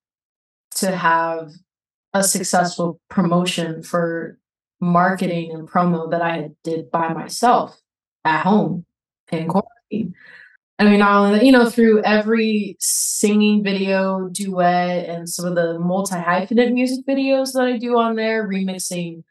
[0.76, 1.50] to have
[2.14, 4.38] a successful promotion for
[4.80, 7.80] marketing and promo that I did by myself
[8.24, 8.84] at home
[9.30, 10.14] in quarantine.
[10.78, 15.54] I mean, not only that, you know, through every singing video, duet, and some of
[15.54, 19.22] the multi hyphenate music videos that I do on there, remixing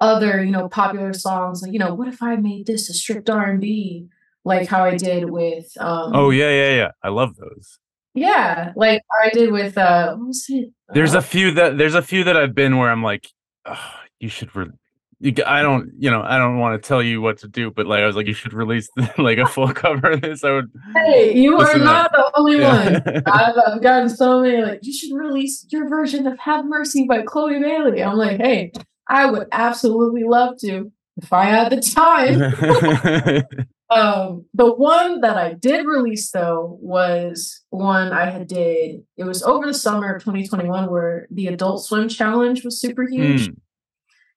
[0.00, 1.62] other, you know, popular songs.
[1.62, 4.08] Like, you know, what if I made this a stripped R and B,
[4.44, 6.90] like how I did with, um, oh yeah, yeah, yeah.
[7.02, 7.78] I love those.
[8.16, 10.70] Yeah, like I did with, uh, what was it?
[10.92, 13.28] There's Uh, a few that there's a few that I've been where I'm like,
[13.66, 14.54] oh, you should.
[14.56, 14.70] Re-
[15.18, 17.86] you, I don't, you know, I don't want to tell you what to do, but
[17.86, 20.44] like I was like, you should release like a full cover of this.
[20.44, 20.70] I would.
[20.94, 22.96] Hey, you are not the only one.
[23.26, 27.22] I've, I've gotten so many like you should release your version of "Have Mercy" by
[27.22, 28.02] Chloe Bailey.
[28.02, 28.72] I'm like, hey,
[29.08, 33.46] I would absolutely love to if I had the time.
[33.88, 39.02] um, the one that I did release though was one I had did.
[39.16, 43.48] It was over the summer of 2021 where the Adult Swim Challenge was super huge,
[43.48, 43.56] Mm,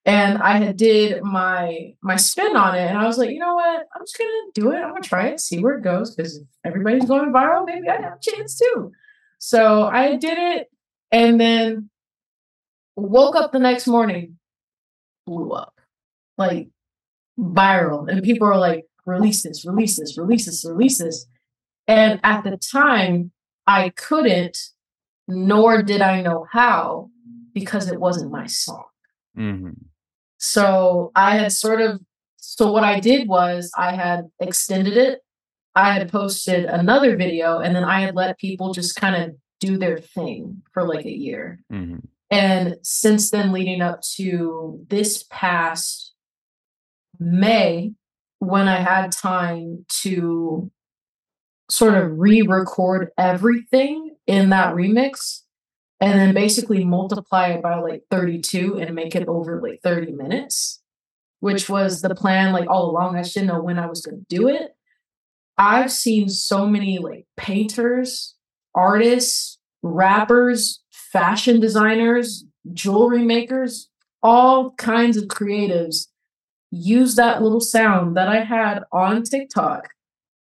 [0.04, 3.54] and I had did my my spin on it, and I was like, you know
[3.54, 3.86] what?
[3.94, 4.76] I'm just gonna do it.
[4.76, 8.00] I'm gonna try it, see where it goes, because if everybody's going viral, maybe I
[8.00, 8.92] have a chance too.
[9.38, 10.68] So I did it,
[11.10, 11.90] and then
[12.96, 14.38] woke up the next morning,
[15.26, 15.74] blew up,
[16.38, 16.68] like
[17.38, 21.26] viral, and people were like, release this, release this, release this, release this.
[21.86, 23.32] And at the time,
[23.66, 24.56] I couldn't,
[25.28, 27.10] nor did I know how,
[27.52, 28.84] because it wasn't my song.
[29.36, 29.74] mhm.
[30.38, 32.00] So I had sort of
[32.38, 35.20] so what I did was I had extended it.
[35.74, 39.76] I had posted another video and then I had let people just kind of do
[39.76, 41.60] their thing for like a year.
[41.70, 42.00] Mhm.
[42.30, 46.14] And since then leading up to this past
[47.18, 47.92] May
[48.40, 50.70] when I had time to
[51.70, 55.42] sort of re-record everything in that remix
[56.00, 60.80] and then basically multiply it by like 32 and make it over like 30 minutes,
[61.40, 63.16] which was the plan like all along.
[63.16, 64.74] I just didn't know when I was going to do it.
[65.58, 68.34] I've seen so many like painters,
[68.74, 73.90] artists, rappers, fashion designers, jewelry makers,
[74.22, 76.06] all kinds of creatives
[76.70, 79.88] use that little sound that I had on TikTok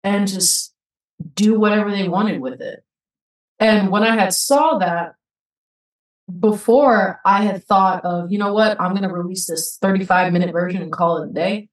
[0.05, 0.75] and just
[1.35, 2.85] do whatever they wanted with it.
[3.59, 5.15] And when I had saw that
[6.41, 10.53] before I had thought of, you know what, I'm going to release this 35 minute
[10.53, 11.69] version and call it a day.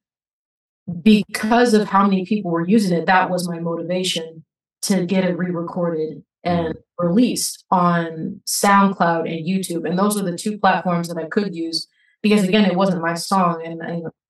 [1.02, 4.44] Because of how many people were using it, that was my motivation
[4.84, 9.88] to get it re-recorded and released on SoundCloud and YouTube.
[9.88, 11.88] And those are the two platforms that I could use
[12.22, 13.82] because again, it wasn't my song and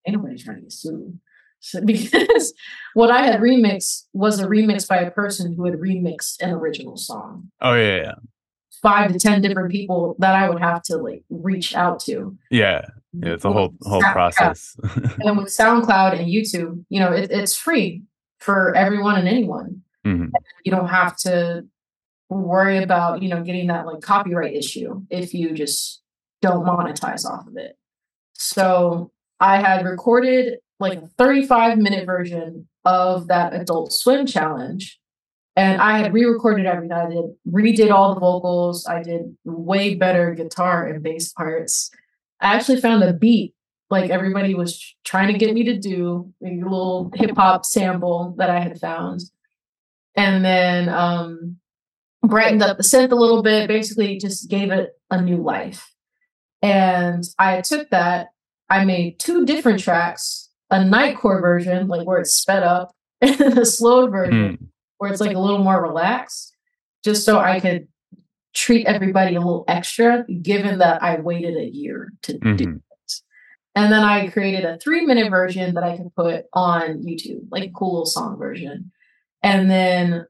[0.05, 1.19] anybody's trying to get sued.
[1.61, 2.53] So, because
[2.93, 6.97] what I had remixed was a remix by a person who had remixed an original
[6.97, 7.49] song.
[7.61, 8.15] Oh yeah, yeah.
[8.81, 12.37] Five to ten different people that I would have to like reach out to.
[12.49, 12.85] Yeah.
[13.11, 14.13] Yeah, it's a whole whole SoundCloud.
[14.13, 14.77] process.
[15.19, 18.03] And with SoundCloud and YouTube, you know, it, it's free
[18.37, 19.81] for everyone and anyone.
[20.05, 20.29] Mhm.
[20.63, 21.65] You don't have to
[22.29, 26.01] worry about, you know, getting that like copyright issue if you just
[26.41, 27.77] don't monetize off of it.
[28.33, 34.99] So I had recorded like a 35 minute version of that adult swim challenge.
[35.55, 36.93] And I had re-recorded everything.
[36.93, 38.85] I did redid all the vocals.
[38.87, 41.91] I did way better guitar and bass parts.
[42.39, 43.53] I actually found a beat
[43.89, 48.49] like everybody was trying to get me to do a little hip hop sample that
[48.49, 49.21] I had found.
[50.15, 51.57] And then um
[52.23, 55.91] brightened up the synth a little bit, basically just gave it a new life.
[56.61, 58.27] And I took that,
[58.69, 63.65] I made two different tracks, a nightcore version, like where it's sped up, and a
[63.65, 64.67] slowed version Mm.
[64.97, 66.55] where it's like a little more relaxed,
[67.03, 67.87] just so I could
[68.53, 72.75] treat everybody a little extra, given that I waited a year to do Mhm.
[72.77, 73.13] it.
[73.75, 77.63] And then I created a three minute version that I could put on YouTube, like
[77.63, 78.91] a cool little song version.
[79.43, 80.25] And then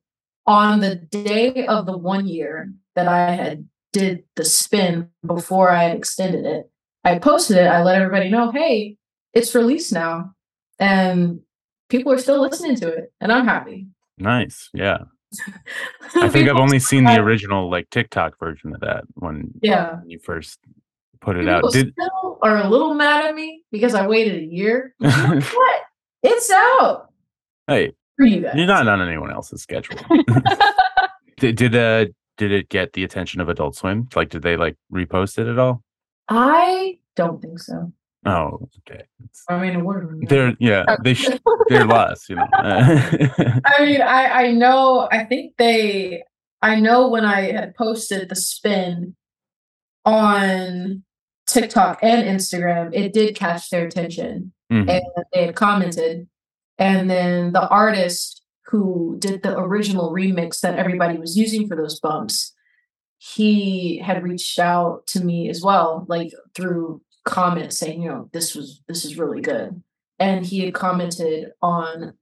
[0.45, 5.83] on the day of the one year that I had did the spin before I
[5.83, 6.68] had extended it,
[7.03, 7.67] I posted it.
[7.67, 8.97] I let everybody know, hey,
[9.33, 10.33] it's released now.
[10.79, 11.41] And
[11.89, 13.11] people are still listening to it.
[13.21, 13.87] And I'm happy.
[14.17, 14.69] Nice.
[14.73, 14.99] Yeah.
[16.15, 19.99] I think I've only seen the original like TikTok version of that when Yeah.
[19.99, 20.59] when you first
[21.21, 21.71] put it People out.
[21.71, 24.95] Did still are a little mad at me because I waited a year.
[25.01, 25.81] You know what?
[26.23, 27.09] It's out
[27.69, 29.97] hey, you you're not on anyone else's schedule.
[31.37, 32.05] did did uh
[32.37, 34.09] did it get the attention of Adult Swim?
[34.15, 35.83] Like did they like repost it at all?
[36.29, 37.91] I don't think so.
[38.25, 39.03] Oh, okay.
[39.23, 41.29] It's- I mean, what are we They're yeah, they sh-
[41.69, 42.47] they're lost, you know.
[42.53, 45.07] I mean, I I know.
[45.11, 46.23] I think they.
[46.61, 49.15] I know when I had posted the spin
[50.05, 51.03] on
[51.47, 54.89] TikTok and Instagram, it did catch their attention, Mhm.
[54.89, 55.03] and
[55.33, 56.27] they had commented.
[56.77, 61.99] And then the artist who did the original remix that everybody was using for those
[61.99, 62.53] bumps,
[63.19, 68.55] he had reached out to me as well, like through comments saying, you know, this
[68.55, 69.83] was this is really good.
[70.19, 72.13] And he had commented on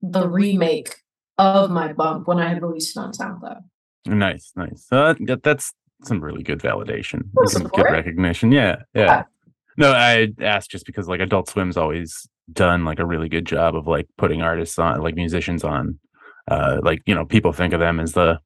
[0.00, 0.96] the remake
[1.38, 3.62] of my bump when I had released it on SoundCloud.
[4.06, 4.86] Nice, nice.
[4.90, 5.72] That, that- that's
[6.04, 8.52] some really good validation, some good recognition.
[8.52, 9.04] Yeah, yeah.
[9.04, 9.22] Yeah.
[9.76, 13.74] No, I asked just because like Adult Swim's always done like a really good job
[13.74, 15.98] of like putting artists on, like musicians on.
[16.48, 18.38] Uh, like you know, people think of them as the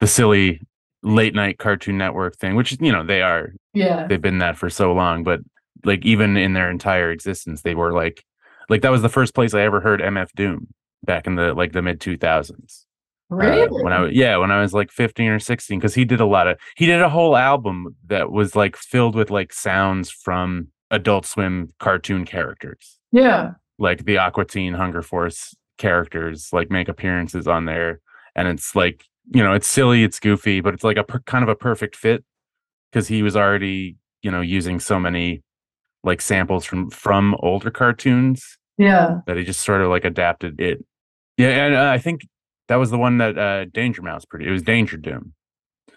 [0.00, 0.60] the silly
[1.02, 3.52] late night Cartoon Network thing, which you know they are.
[3.74, 4.06] Yeah.
[4.06, 5.40] They've been that for so long, but
[5.84, 8.24] like even in their entire existence, they were like,
[8.68, 10.68] like that was the first place I ever heard MF Doom
[11.04, 12.86] back in the like the mid two thousands.
[13.30, 13.62] Really?
[13.62, 16.20] Uh, when I was yeah, when I was like 15 or 16 cuz he did
[16.20, 20.10] a lot of he did a whole album that was like filled with like sounds
[20.10, 22.98] from Adult Swim cartoon characters.
[23.12, 23.52] yeah.
[23.80, 28.00] Like the Aqua Teen Hunger Force characters like make appearances on there
[28.34, 31.42] and it's like, you know, it's silly, it's goofy, but it's like a per- kind
[31.42, 32.24] of a perfect fit
[32.92, 35.42] cuz he was already, you know, using so many
[36.04, 39.20] like samples from from older cartoons Yeah.
[39.26, 40.84] that he just sort of like adapted it.
[41.36, 42.22] Yeah, and uh, I think
[42.68, 44.48] that was the one that uh, Danger Mouse produced.
[44.48, 45.34] It was Danger Doom.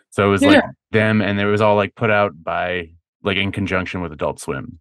[0.09, 2.89] So it was like them, and it was all like put out by
[3.23, 4.79] like in conjunction with Adult Swim.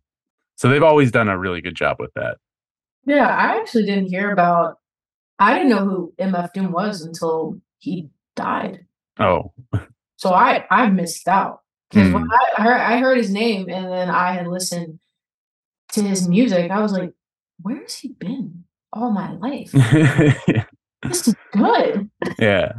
[0.56, 2.38] So they've always done a really good job with that.
[3.06, 3.28] Yeah.
[3.28, 4.78] I actually didn't hear about
[5.38, 8.86] I didn't know who MF Doom was until he died.
[9.18, 9.52] Oh,
[10.16, 11.60] So I I missed out.
[11.90, 12.28] Because when Mm.
[12.58, 15.00] I heard I heard his name and then I had listened
[15.92, 17.12] to his music, I was like,
[17.62, 19.70] where has he been all my life?
[21.02, 22.10] this is good.
[22.38, 22.72] yeah.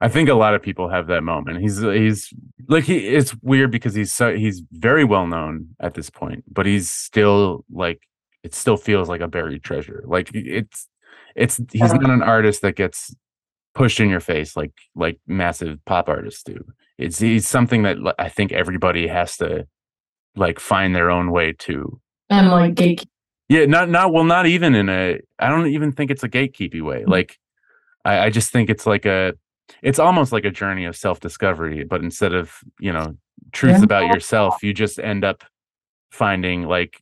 [0.00, 1.60] I think a lot of people have that moment.
[1.60, 2.32] He's he's
[2.68, 6.66] like he it's weird because he's so he's very well known at this point, but
[6.66, 8.00] he's still like
[8.42, 10.02] it still feels like a buried treasure.
[10.06, 10.88] Like it's
[11.36, 13.14] it's he's not an artist that gets
[13.74, 16.62] pushed in your face like like massive pop artists do.
[16.98, 19.66] it's it's something that I think everybody has to
[20.36, 22.00] like find their own way to.
[22.30, 23.04] And like gate
[23.48, 25.18] Yeah, not not well, not even in a.
[25.38, 27.00] I don't even think it's a gatekeepy way.
[27.00, 27.10] Mm-hmm.
[27.10, 27.38] Like,
[28.04, 29.34] I, I just think it's like a.
[29.82, 33.16] It's almost like a journey of self discovery, but instead of you know
[33.52, 33.84] truths Yeah.
[33.84, 35.44] about yourself, you just end up
[36.10, 37.00] finding like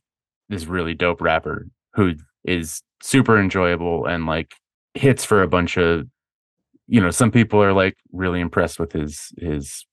[0.49, 4.53] this really dope rapper who is super enjoyable and like
[4.93, 6.05] hits for a bunch of
[6.91, 9.85] you know some people are like really impressed with his his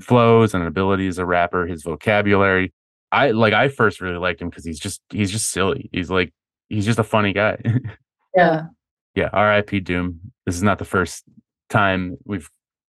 [0.00, 2.72] flows and ability as a rapper his vocabulary
[3.12, 6.32] i like i first really liked him because he's just he's just silly he's like
[6.68, 7.58] he's just a funny guy
[8.36, 8.66] Yeah.
[9.14, 11.24] yeah rip doom this is not the first
[11.68, 12.48] time we've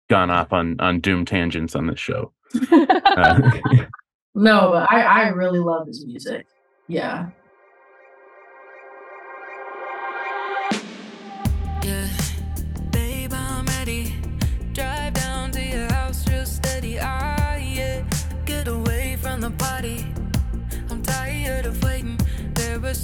[0.08, 2.32] gone off on on doom tangents on this show
[2.72, 3.40] uh,
[4.34, 6.46] no, but I, I really love his music.
[6.88, 7.28] Yeah.
[7.28, 7.30] Yeah,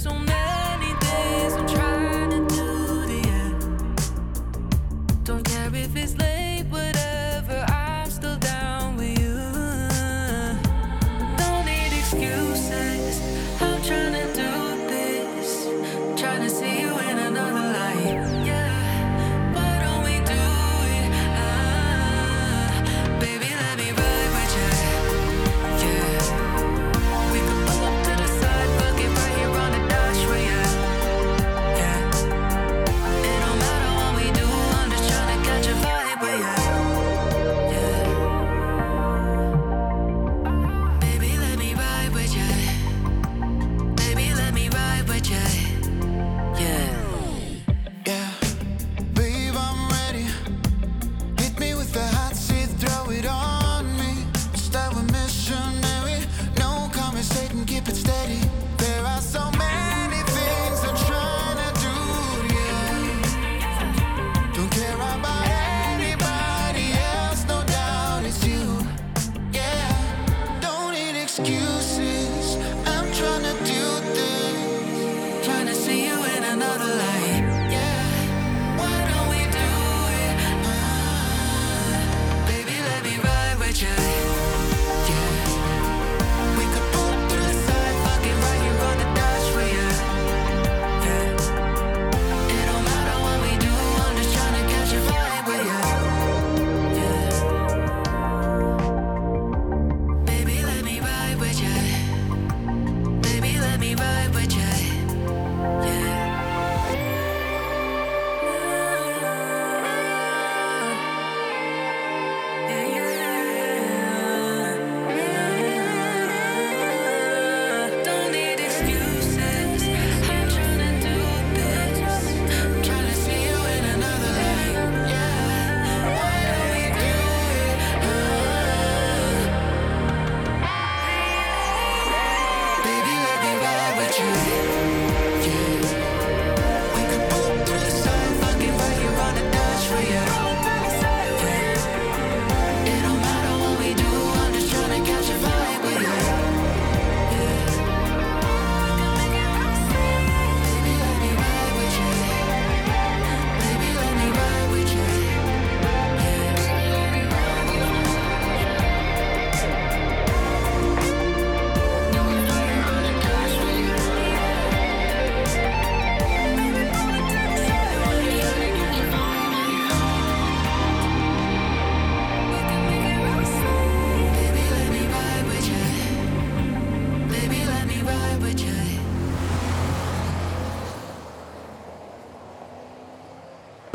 [0.01, 0.72] There were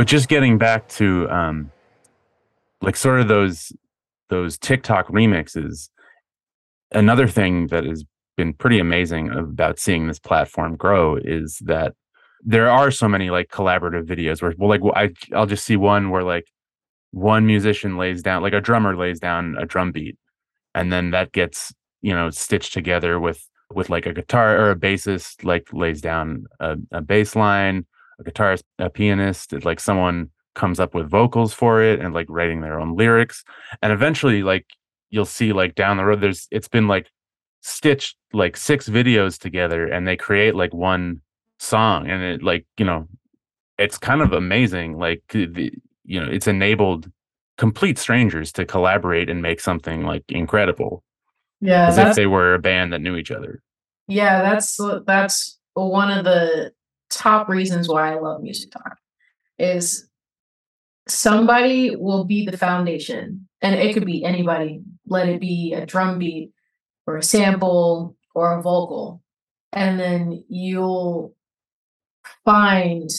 [0.08, 1.70] just getting back to um
[2.80, 3.72] like sort of those
[4.30, 5.90] those TikTok remixes
[6.92, 8.04] another thing that has
[8.36, 11.94] been pretty amazing about seeing this platform grow is that
[12.42, 16.08] there are so many like collaborative videos where well like I I'll just see one
[16.08, 16.46] where like
[17.10, 20.16] one musician lays down like a drummer lays down a drum beat
[20.74, 24.76] and then that gets you know stitched together with with like a guitar or a
[24.76, 27.84] bassist like lays down a, a bass line
[28.18, 32.26] a guitarist, a pianist, it's like someone comes up with vocals for it and like
[32.28, 33.44] writing their own lyrics.
[33.82, 34.66] And eventually, like
[35.10, 37.10] you'll see like down the road, there's it's been like
[37.62, 41.20] stitched like six videos together and they create like one
[41.58, 42.08] song.
[42.08, 43.08] And it like, you know,
[43.78, 44.98] it's kind of amazing.
[44.98, 45.72] Like the
[46.04, 47.10] you know, it's enabled
[47.58, 51.02] complete strangers to collaborate and make something like incredible
[51.60, 53.62] Yeah, as if they were a band that knew each other.
[54.06, 56.72] yeah, that's that's one of the
[57.10, 58.94] top reasons why I love MusicTok
[59.58, 60.08] is
[61.08, 66.18] somebody will be the foundation and it could be anybody let it be a drum
[66.18, 66.52] beat
[67.06, 69.22] or a sample or a vocal
[69.72, 71.34] and then you'll
[72.44, 73.10] find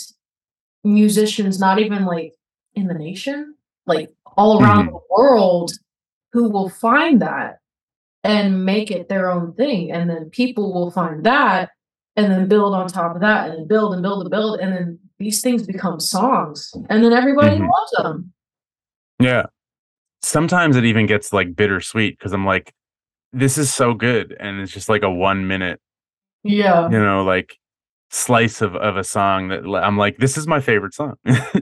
[0.84, 2.34] musicians not even like
[2.76, 3.56] in the nation
[3.88, 4.94] like all around mm-hmm.
[4.94, 5.72] the world
[6.32, 7.60] who will find that
[8.24, 11.72] and make it their own thing and then people will find that
[12.24, 14.99] and then build on top of that and build and build and build and then
[15.20, 17.70] these things become songs and then everybody Mhm.
[17.70, 18.34] loves them
[19.20, 19.45] Yeah.
[20.22, 22.74] Sometimes it even gets like bittersweet because I'm like,
[23.32, 24.36] this is so good.
[24.39, 25.80] And it's just like a one minute,
[26.43, 27.55] yeah you know, like
[28.11, 31.13] slice of, of a song that i'm like, this is my favorite song.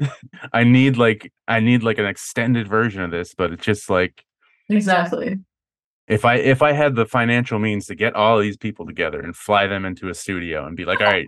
[0.53, 4.23] I need like, I need like an extended version of this, but it's just like,
[4.69, 5.37] exactly
[6.07, 9.35] if I, if I had the financial means to get all these people together and
[9.35, 11.25] fly them into a studio and be like, all right,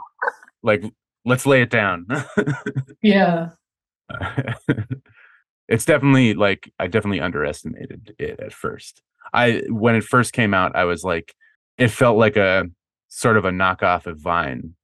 [0.63, 0.83] like,
[1.25, 2.07] let's lay it down.
[3.01, 3.49] yeah
[5.67, 9.01] it's definitely like I definitely underestimated it at first.
[9.33, 11.35] I when it first came out, I was like,
[11.77, 12.65] it felt like a
[13.07, 14.75] sort of a knockoff of Vine,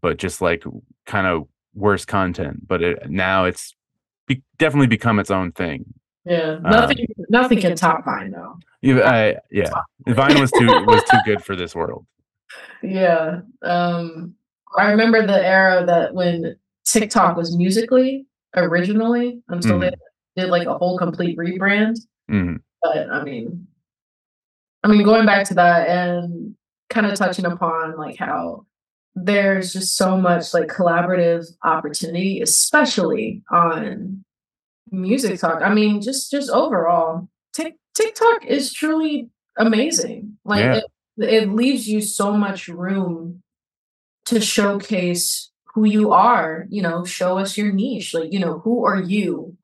[0.00, 0.64] but just like
[1.06, 2.66] kind of worse content.
[2.66, 3.74] But it, now it's
[4.26, 5.84] be, definitely become its own thing.
[6.24, 9.70] yeah Uh, nothing nothing can top Vine though You- I, yeah,
[10.06, 12.06] Vine was too was too good for this world.
[12.82, 14.34] yeah um
[14.78, 18.22] i remember the era that when tiktok was Musical.ly
[18.56, 19.90] originally until they
[20.36, 21.96] did like a whole complete rebrand
[22.30, 22.60] Mhm.
[22.82, 23.66] but I mean,
[24.84, 26.54] I mean, going back to that and
[26.88, 28.64] kind of touching upon like how
[29.16, 34.24] there's just so much like collaborative opportunity, especially on
[34.92, 35.62] MusicTok.
[35.62, 37.28] I mean, just just overall, Tik
[37.98, 39.28] TikTok is truly
[39.58, 40.38] amazing.
[40.44, 40.76] Like Yeah.
[40.76, 40.84] it,
[41.44, 43.42] it leaves you so much room
[44.26, 46.66] to showcase who you are.
[46.70, 48.14] You know, show us your niche.
[48.14, 49.56] Like, you know, who are you?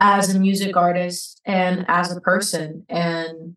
[0.00, 3.56] as a music artist and as a person and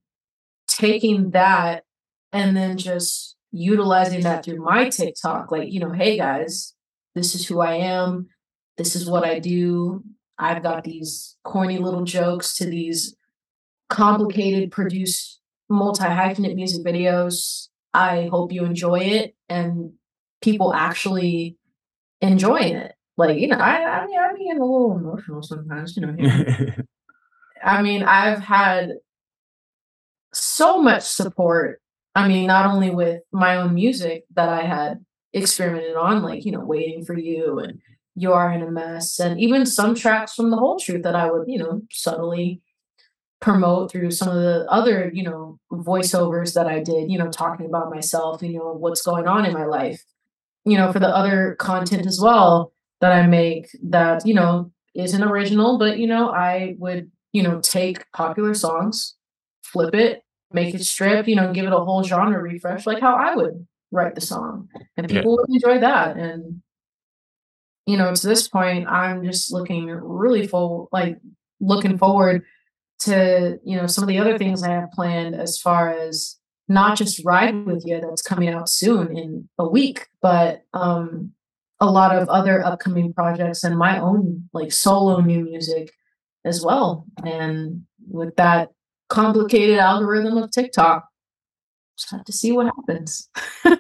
[0.68, 1.84] taking that
[2.32, 6.74] and then just utilizing that through my TikTok like you know hey guys
[7.16, 8.28] this is who I am
[8.78, 10.04] this is what I do
[10.38, 13.17] I've got these corny little jokes to these
[13.90, 19.92] complicated produced multi hyphenate music videos I hope you enjoy it and
[20.42, 21.58] people actually
[22.22, 25.96] enjoying it like you know I I mean I be getting a little emotional sometimes
[25.98, 26.16] you know
[27.64, 28.94] I mean, I've had
[30.34, 31.82] so much support.
[32.16, 36.52] I mean, not only with my own music that I had experimented on, like, you
[36.52, 37.80] know, Waiting for You and
[38.16, 41.32] You Are in a Mess, and even some tracks from The Whole Truth that I
[41.32, 42.62] would, you know, subtly
[43.40, 47.66] promote through some of the other, you know, voiceovers that I did, you know, talking
[47.66, 50.04] about myself, you know, what's going on in my life,
[50.66, 55.24] you know, for the other content as well that I make that, you know, isn't
[55.24, 59.16] original, but, you know, I would you know, take popular songs,
[59.62, 60.22] flip it,
[60.54, 63.68] make it strip, you know, give it a whole genre refresh, like how I would
[63.92, 64.70] write the song.
[64.96, 65.18] And Yeah.
[65.20, 66.18] people would enjoy that.
[66.18, 66.62] And,
[67.86, 71.20] you know, to this point, I'm just looking really full, like
[71.60, 72.44] looking forward
[73.00, 76.38] to, you know, some of the other things I have planned as far as
[76.68, 81.32] not just Ride With You that's coming out soon in a week, but um
[81.80, 85.94] a lot of other upcoming projects and my own like solo new music
[86.44, 87.06] as well.
[87.24, 88.70] And with that
[89.10, 91.08] complicated algorithm of TikTok,
[91.98, 93.30] just have to see what happens.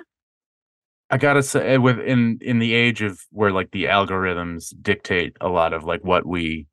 [1.10, 5.48] I gotta say, within in in the age of where like the algorithms dictate a
[5.48, 6.68] lot of like what we,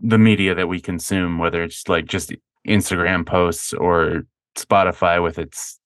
[0.00, 2.32] the media that we consume, whether it's like just
[2.66, 4.22] Instagram posts or
[4.56, 5.78] Spotify with its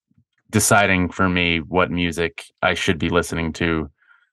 [0.50, 3.90] deciding for me what music I should be listening to.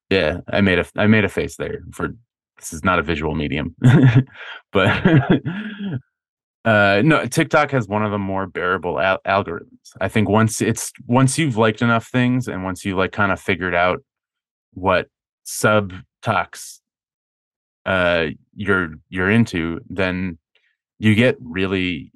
[0.10, 2.10] Yeah, I made a I made a face there for
[2.58, 3.76] this is not a visual medium,
[4.72, 4.88] but
[6.66, 10.92] uh no tiktok has one of the more bearable al- algorithms i think once it's
[11.06, 14.00] once you've liked enough things and once you like kind of figured out
[14.74, 15.08] what
[15.44, 16.82] sub talks
[17.88, 20.38] uh you're you're into then
[21.00, 22.12] you get really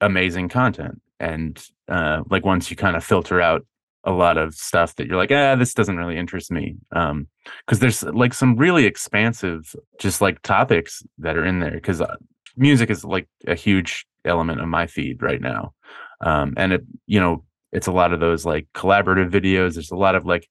[0.00, 1.00] amazing content.
[1.20, 3.64] And uh like once you kind of filter out
[4.04, 7.28] a lot of stuff that you're like ah this doesn't really interest me um
[7.66, 12.16] because there's like some really expansive just like topics that are in there because uh,
[12.56, 15.74] music is like a huge element of my feed right now.
[16.22, 19.74] Um and it you know it's a lot of those like collaborative videos.
[19.74, 20.48] There's a lot of like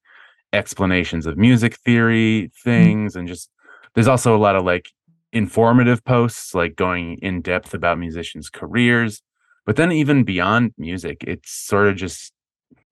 [0.54, 3.50] explanations of music theory things and just
[3.94, 4.90] there's also a lot of like
[5.32, 9.22] informative posts, like going in depth about musicians' careers.
[9.66, 12.34] But then even beyond music, it's sort of just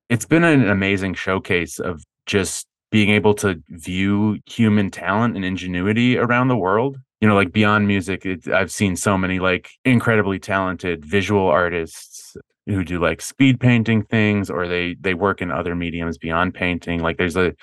[0.10, 6.18] it's been an amazing showcase of just being able to view human talent and ingenuity
[6.18, 6.98] around the world.
[7.20, 12.38] You know, like beyond music, it, I've seen so many like incredibly talented visual artists
[12.68, 17.02] who do like speed painting things or they they work in other mediums beyond painting.
[17.02, 17.54] Like there's a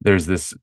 [0.00, 0.54] there's this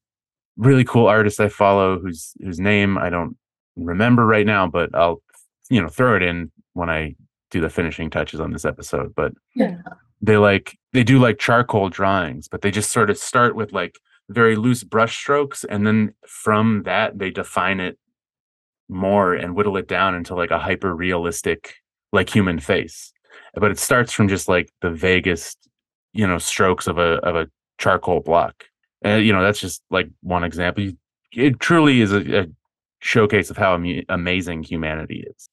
[0.58, 3.38] really cool artist I follow whose whose name I don't
[3.76, 5.22] remember right now, but I'll
[5.70, 7.16] you know throw it in when I
[7.51, 9.14] do the finishing touches on this episode.
[9.16, 9.78] But Yeah.
[10.22, 13.95] they like they do like charcoal drawings, but they just sort of start with like
[14.30, 17.97] very loose brush strokes, and then from that they define it
[18.89, 21.76] more and whittle it down into like a hyper realistic
[22.14, 23.12] like human face.
[23.53, 25.55] But it starts from just like the vaguest,
[26.14, 27.47] you know, strokes of a of a
[27.78, 28.66] charcoal block.
[29.02, 30.89] And you know, that's just like one example.
[31.32, 32.45] It truly is a, a
[33.00, 35.50] showcase of how amu- amazing humanity is.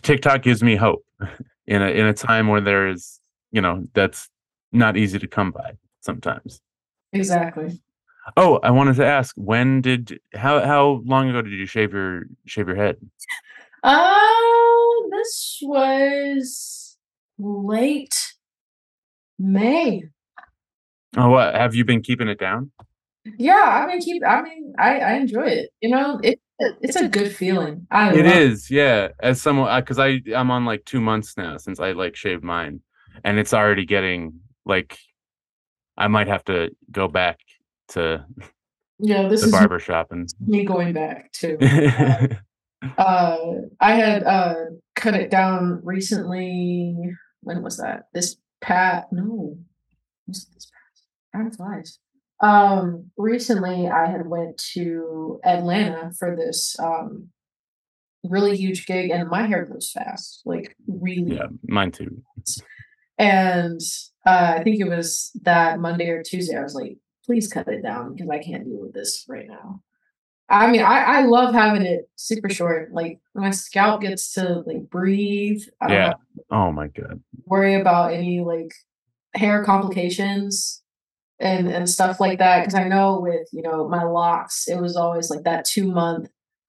[0.00, 1.04] TikTok gives me hope
[1.66, 3.20] in a in a time where there is,
[3.52, 4.28] you know, that's
[4.72, 6.60] not easy to come by sometimes.
[7.12, 7.80] Exactly.
[8.36, 12.24] Oh, I wanted to ask, when did how how long ago did you shave your
[12.44, 12.96] shave your head?
[13.82, 14.18] Uh,
[15.10, 16.96] this was
[17.38, 18.34] late
[19.38, 20.04] May.
[21.16, 22.72] Oh, what have you been keeping it down?
[23.38, 24.22] Yeah, I mean, keep.
[24.26, 25.70] I mean, I I enjoy it.
[25.80, 27.86] You know, it it's a good feeling.
[27.90, 28.26] I It
[28.70, 29.08] yeah.
[29.20, 32.80] As someone, because I I'm on like two months now since I like shaved mine,
[33.24, 34.98] and it's already getting like
[35.96, 37.38] I might have to go back
[37.88, 38.24] to
[38.98, 40.28] Yeah, this the is barber shop and.
[40.46, 41.58] me going back too.
[42.98, 43.38] uh,
[43.80, 44.54] I had uh
[44.94, 46.96] cut it down recently.
[47.42, 48.08] When was that?
[48.12, 49.06] This pat?
[49.12, 49.58] No,
[50.26, 51.06] was it this past?
[51.34, 51.98] Time flies.
[52.40, 57.28] Um, recently I had went to Atlanta for this um
[58.24, 62.22] really huge gig, and my hair grows fast, like really yeah, mine too.
[63.18, 63.80] And
[64.26, 66.56] uh, I think it was that Monday or Tuesday.
[66.56, 69.80] I was like, please cut it down because I can't deal with this right now.
[70.48, 72.92] I mean, I, I love having it super short.
[72.92, 75.62] Like my scalp gets to like breathe.
[75.80, 76.12] I Yeah.
[76.50, 77.20] Oh my god.
[77.46, 78.72] worry about any like
[79.34, 80.82] hair complications
[81.38, 82.60] and and stuff like that.
[82.60, 86.28] Because I know with you know my locks, it was always like that two month.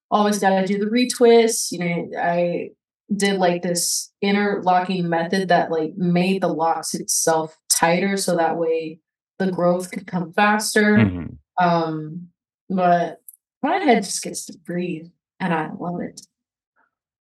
[0.10, 1.72] Always got to do the retwist.
[1.72, 2.70] You know, I
[3.16, 9.00] did like this interlocking method that like made the locks itself tighter, so that way
[9.40, 10.98] the growth could come faster.
[10.98, 11.38] Mhm.
[11.60, 12.30] Um,
[12.70, 13.22] but
[13.64, 15.08] my head just gets to breathe,
[15.40, 16.22] and I love it.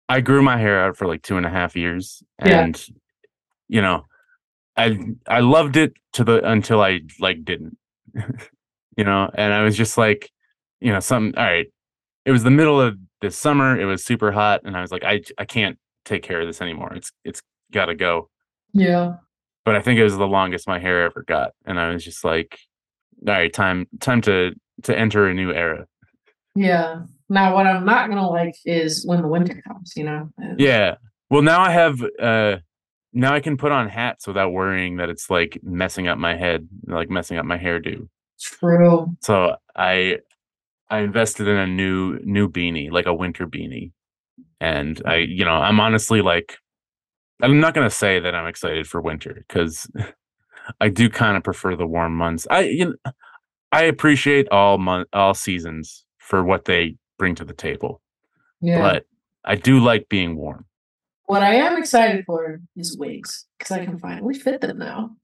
[0.10, 2.64] I grew my hair out for like two and a half years, Yeah.
[2.66, 2.88] and
[3.70, 4.06] you know,
[4.76, 4.97] I
[5.28, 7.78] I loved it to the until I like didn't,
[8.97, 10.32] you know, and I was just like,
[10.82, 11.38] you know, something.
[11.38, 11.67] All right,
[12.26, 13.80] it was the middle of this summer.
[13.80, 16.61] It was super hot, and I was like, I I can't take care of this
[16.61, 16.93] anymore.
[16.93, 18.30] It's it's got to go.
[18.74, 19.15] Yeah.
[19.65, 22.24] But I think it was the longest my hair ever got, and I was just
[22.24, 22.59] like,
[23.26, 24.53] all right, time time to
[24.84, 25.86] to enter a new era.
[26.55, 27.03] Yeah.
[27.30, 29.93] Now, what I'm not gonna like is when the winter comes.
[29.95, 30.30] You know.
[30.57, 30.95] Yeah.
[31.30, 32.57] Well, now I have uh
[33.14, 36.68] now I can put on hats without worrying that it's like messing up my head,
[36.88, 38.07] like messing up my hairdo.
[38.41, 39.16] True.
[39.22, 40.18] So I
[40.89, 43.91] I invested in a new new beanie, like a winter beanie.
[44.59, 46.57] And I, you know, I'm honestly like
[47.41, 49.88] I'm not going to say that I'm excited for winter cuz
[50.82, 52.47] I do kind of prefer the warm months.
[52.49, 53.14] I you know,
[53.72, 58.01] I appreciate all month all seasons for what they bring to the table.
[58.61, 58.82] Yeah.
[58.82, 59.05] But
[59.45, 60.66] I do like being warm.
[61.34, 65.16] What I am excited for is wigs because I can finally fit them now.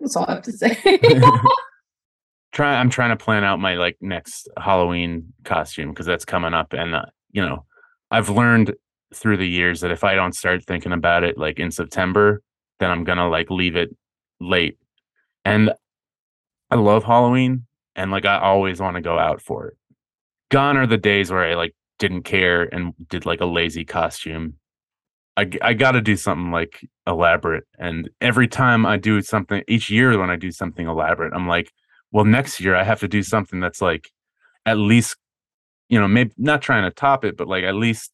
[0.00, 0.78] That's all I have to say.
[2.52, 6.72] try i'm trying to plan out my like next halloween costume because that's coming up
[6.72, 7.66] and uh, you know
[8.10, 8.74] i've learned
[9.14, 12.40] through the years that if i don't start thinking about it like in september
[12.78, 13.94] then i'm gonna like leave it
[14.40, 14.78] late
[15.44, 15.70] and
[16.70, 19.76] i love halloween and like i always want to go out for it
[20.50, 24.54] gone are the days where i like didn't care and did like a lazy costume
[25.36, 30.18] i, I gotta do something like elaborate and every time i do something each year
[30.18, 31.72] when i do something elaborate i'm like
[32.12, 34.10] well next year i have to do something that's like
[34.64, 35.16] at least
[35.88, 38.12] you know maybe not trying to top it but like at least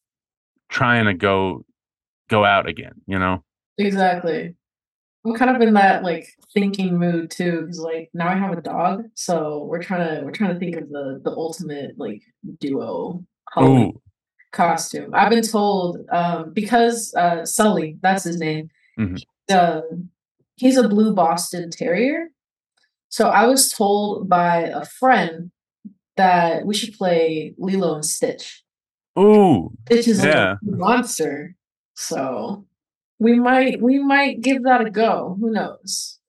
[0.69, 1.63] trying to go
[2.29, 3.43] go out again you know?
[3.77, 4.55] Exactly.
[5.25, 8.61] I'm kind of in that like thinking mood too, because like now I have a
[8.61, 12.21] dog, so we're trying to we're trying to think of the the ultimate like
[12.59, 13.23] duo
[13.55, 13.93] oh
[14.53, 15.09] costume.
[15.13, 18.69] I've been told um because uh Sully, that's his name.
[18.97, 19.21] Mhm.
[19.51, 19.81] Uh,
[20.55, 22.29] he's a blue Boston Terrier.
[23.09, 25.51] So I was told by a friend
[26.15, 28.63] that we should play Lilo and Stitch.
[29.19, 30.53] Ooh, Stitch is Yeah.
[30.53, 31.55] a monster.
[31.95, 32.65] So
[33.19, 35.35] we might we might give that a go.
[35.39, 36.19] Who knows?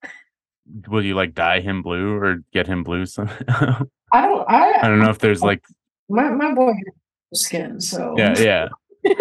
[0.88, 3.84] will you like dye him blue or get him blue somehow?
[4.12, 5.62] I don't I I don't know if there's like
[6.08, 6.72] my my boy
[7.34, 8.68] skin, so yeah yeah.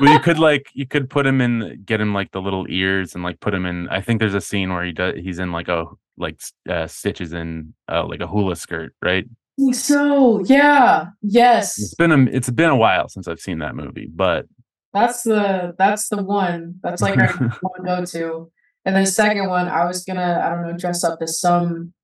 [0.00, 3.14] Well, you could like you could put him in, get him like the little ears,
[3.14, 3.88] and like put him in.
[3.88, 5.14] I think there's a scene where he does.
[5.16, 5.86] He's in like a
[6.16, 9.24] like uh, stitches in uh, like a hula skirt, right?
[9.72, 11.06] so yeah.
[11.22, 11.78] yes.
[11.78, 14.46] It's been a it's been a while since I've seen that movie, but
[14.92, 16.76] That's the that's the one.
[16.82, 18.50] That's like our one go to.
[18.84, 21.94] And then second one, I was gonna, I don't know, dress up as some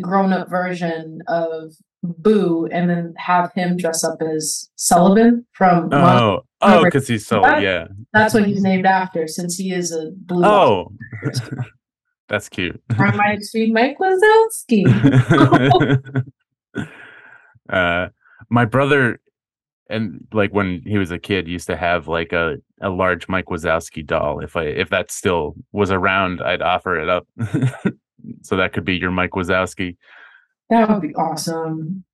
[0.00, 6.22] grown up version of Boo and then have him dress up as Sullivan from Mon-
[6.22, 7.86] oh oh, because he's so yeah.
[8.12, 10.44] That's what he's named after, since he is a blue.
[10.44, 10.92] Oh,
[12.28, 12.80] that's cute.
[12.98, 14.84] I might be Mike Wazowski.
[17.70, 18.08] uh
[18.50, 19.18] my brother
[19.88, 23.46] and like when he was a kid used to have like a a large Mike
[23.46, 27.26] Wazowski doll if I if that still was around I'd offer it up
[28.42, 29.96] so that could be your Mike Wazowski
[30.70, 32.04] That would be awesome.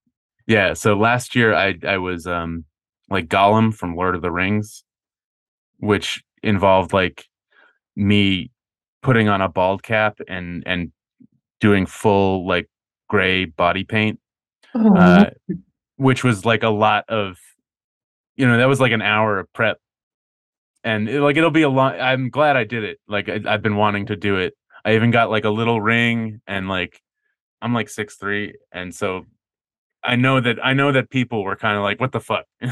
[0.47, 2.65] yeah so last year I I was um
[3.09, 4.85] like Gollum from Lord of the Rings
[5.79, 7.25] which involved like
[7.97, 8.51] me
[9.03, 10.93] putting on a bald cap and and
[11.61, 12.69] doing full like
[13.09, 14.19] gray body paint
[14.75, 15.31] Oh, uh,
[15.97, 17.39] which was like a lot of,
[18.37, 19.79] you know, that was like an hour of prep,
[20.85, 22.01] and it, like it'll be a lot.
[22.01, 22.99] I'm glad I did it.
[23.09, 24.55] Like I, I've been wanting to do it.
[24.85, 27.01] I even got like a little ring, and like
[27.63, 29.27] I'm like six three, and so
[30.03, 32.47] I know that I know that people were kind of like, "What the fuck."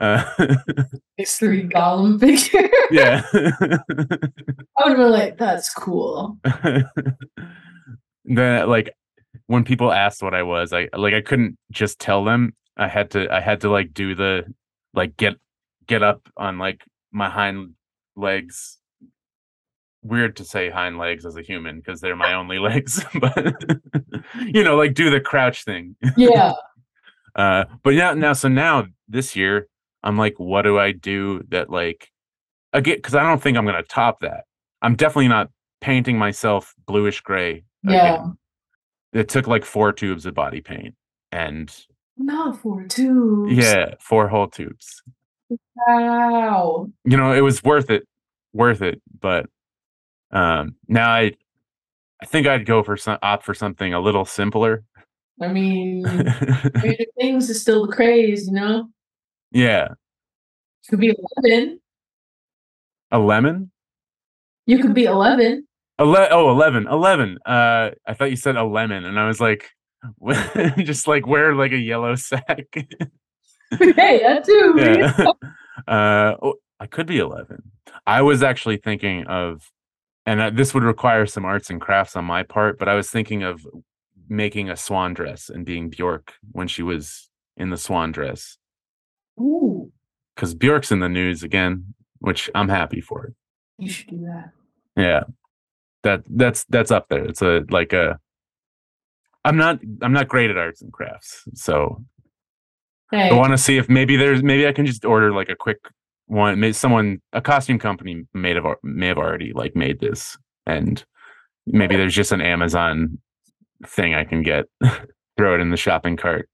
[0.00, 0.24] uh,
[1.18, 2.68] it's three Gollum figure.
[2.90, 3.22] yeah.
[3.32, 3.38] I
[4.84, 6.38] would have been like, that's cool.
[8.24, 8.94] then like
[9.46, 12.54] when people asked what I was, I like I couldn't just tell them.
[12.76, 14.44] I had to I had to like do the
[14.94, 15.36] like get
[15.86, 17.74] get up on like my hind
[18.16, 18.78] legs.
[20.06, 23.54] Weird to say hind legs as a human because they're my only legs, but
[24.46, 25.96] you know, like do the crouch thing.
[26.16, 26.52] Yeah.
[27.34, 29.68] Uh, but yeah, now so now this year,
[30.02, 32.10] I'm like, what do I do that like
[32.72, 32.96] again?
[32.96, 34.44] Because I don't think I'm gonna top that.
[34.80, 35.50] I'm definitely not
[35.82, 37.64] painting myself bluish gray.
[37.82, 38.14] Yeah.
[38.14, 38.38] again.
[39.12, 40.94] It took like four tubes of body paint,
[41.30, 41.70] and
[42.16, 43.46] Not four two.
[43.50, 45.02] yeah, four whole tubes.
[45.86, 46.88] Wow.
[47.04, 48.08] You know, it was worth it,
[48.54, 49.02] worth it.
[49.20, 49.44] But
[50.36, 51.32] um, now I,
[52.22, 54.84] I think I'd go for some opt for something a little simpler.
[55.40, 58.88] I mean, Stranger Things is still the craze, you know?
[59.50, 59.88] yeah,
[60.88, 61.14] could be
[61.44, 61.80] 11.
[63.10, 63.70] a lemon.
[64.66, 65.66] You could be 11.
[65.98, 66.86] Ele- oh, 11.
[66.86, 67.38] 11.
[67.46, 69.70] Uh, I thought you said a lemon, and I was like,
[70.78, 72.66] just like wear like a yellow sack.
[72.74, 74.74] hey, that too.
[74.76, 75.92] yeah.
[75.92, 77.62] uh, oh, I could be 11.
[78.06, 79.70] I was actually thinking of,
[80.26, 83.08] and uh, this would require some arts and crafts on my part, but I was
[83.10, 83.66] thinking of
[84.28, 88.58] making a swan dress and being Bjork when she was in the swan dress.
[89.40, 89.92] Ooh,
[90.34, 93.32] Because Bjork's in the news again, which I'm happy for.
[93.78, 94.50] you should do that.
[94.96, 95.24] Yeah.
[96.02, 97.24] That that's that's up there.
[97.24, 98.18] It's a like a
[99.44, 101.42] I'm not I'm not great at arts and crafts.
[101.54, 102.04] So
[103.10, 105.56] Hey, I want to see if maybe there's maybe I can just order like a
[105.56, 105.78] quick
[106.26, 106.60] one.
[106.60, 111.04] Maybe someone a costume company may have may have already like made this, and
[111.66, 113.18] maybe there's just an Amazon
[113.86, 114.66] thing I can get.
[115.36, 116.48] Throw it in the shopping cart.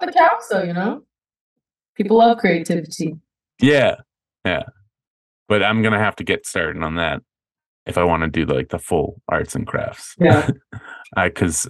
[0.00, 1.02] The though, you know?
[1.96, 3.16] People love creativity.
[3.60, 3.96] Yeah,
[4.44, 4.62] yeah.
[5.48, 7.22] But I'm gonna have to get started on that
[7.86, 10.14] if I want to do like the full arts and crafts.
[10.18, 10.50] Yeah.
[11.24, 11.68] because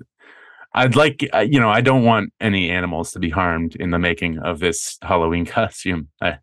[0.74, 4.38] I'd like you know I don't want any animals to be harmed in the making
[4.38, 6.08] of this Halloween costume.
[6.20, 6.38] I,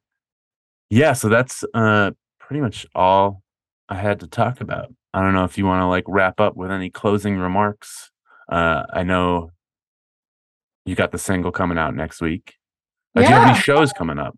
[0.89, 3.43] yeah, so that's uh pretty much all
[3.87, 4.93] I had to talk about.
[5.13, 8.11] I don't know if you want to like wrap up with any closing remarks.
[8.51, 9.51] Uh I know
[10.85, 12.55] you got the single coming out next week.
[13.15, 14.37] Uh, Do you have any shows coming up?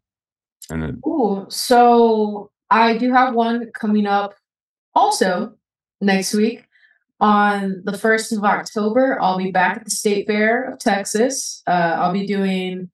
[0.69, 4.35] And then Ooh, so I do have one coming up
[4.93, 5.53] also
[5.99, 6.65] next week
[7.19, 9.21] on the 1st of October.
[9.21, 11.61] I'll be back at the State Fair of Texas.
[11.67, 12.89] Uh, I'll be doing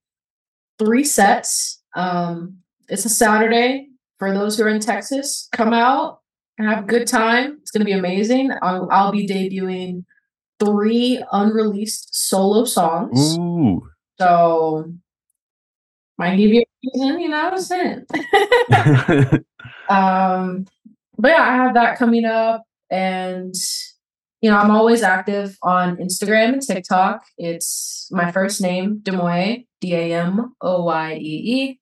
[0.78, 1.82] three sets.
[1.96, 5.48] Um, it's a Saturday for those who are in Texas.
[5.52, 6.20] Come out
[6.58, 7.58] and have a good time.
[7.62, 8.52] It's going to be amazing.
[8.62, 10.06] I'll, I'll be debuting
[10.60, 13.38] three unreleased solo songs.
[13.38, 13.88] ooh.
[14.20, 14.92] So
[16.18, 18.06] might give you a reason, you know, to sing.
[19.90, 20.66] Um,
[21.18, 23.54] but yeah, I have that coming up, and
[24.42, 27.24] you know, I'm always active on Instagram and TikTok.
[27.38, 31.80] It's my first name, Damoye, D A M O Y E E.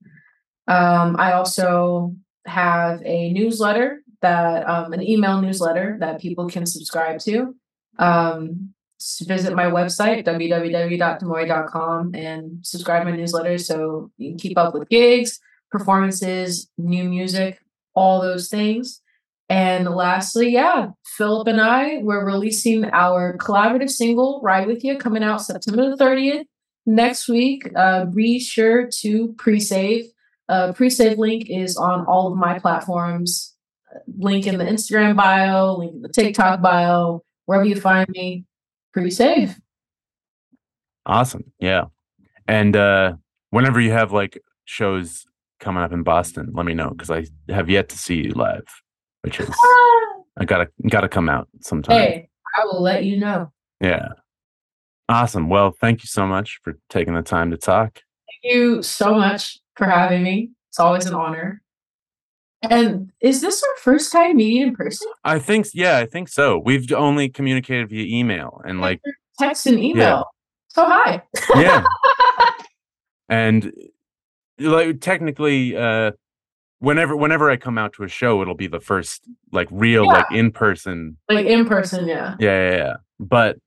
[0.67, 7.19] Um, I also have a newsletter that, um, an email newsletter that people can subscribe
[7.21, 7.55] to.
[7.99, 8.73] Um,
[9.21, 14.89] visit my website, www.demoy.com, and subscribe to my newsletter so you can keep up with
[14.89, 15.39] gigs,
[15.71, 17.59] performances, new music,
[17.93, 19.01] all those things.
[19.47, 25.23] And lastly, yeah, Philip and I, we're releasing our collaborative single, Ride With You, coming
[25.23, 26.45] out September the 30th
[26.87, 27.69] next week.
[27.75, 30.05] Uh, be sure to pre save.
[30.47, 33.53] Uh, pre save link is on all of my platforms.
[34.17, 38.45] Link in the Instagram bio, link in the TikTok bio, wherever you find me,
[38.93, 39.55] pre save.
[41.05, 41.51] Awesome.
[41.59, 41.85] Yeah.
[42.47, 43.13] And uh
[43.51, 45.25] whenever you have like shows
[45.59, 48.65] coming up in Boston, let me know because I have yet to see you live,
[49.21, 49.49] which is
[50.37, 51.97] I gotta gotta come out sometime.
[51.97, 53.51] Hey, I will let you know.
[53.79, 54.09] Yeah.
[55.07, 55.49] Awesome.
[55.49, 58.01] Well, thank you so much for taking the time to talk.
[58.43, 60.51] Thank you so much for having me.
[60.69, 61.61] It's always an honor.
[62.69, 65.07] And is this our first time meeting in person?
[65.23, 66.57] I think yeah, I think so.
[66.57, 69.01] We've only communicated via email and like
[69.37, 70.25] Text and email.
[70.69, 71.21] So hi.
[71.55, 71.83] yeah.
[73.29, 73.71] and
[74.59, 76.11] like technically uh
[76.79, 80.25] whenever whenever I come out to a show it'll be the first like real like
[80.31, 82.35] in person like in person, yeah.
[82.39, 82.93] Yeah, yeah, yeah.
[83.19, 83.57] But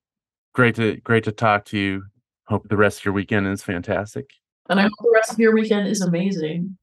[0.55, 2.05] great to great to talk to you.
[2.47, 4.31] Hope the rest of your weekend is fantastic.
[4.71, 6.77] And I hope the rest of your weekend is amazing.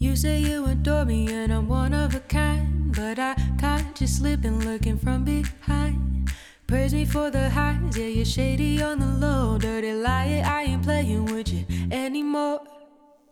[0.00, 4.08] You say you adore me and I'm one of a kind, but I caught you
[4.08, 6.32] slipping, looking from behind.
[6.66, 10.42] Praise me for the highs, yeah, you're shady on the low, dirty liar.
[10.44, 12.60] I ain't playing with you anymore.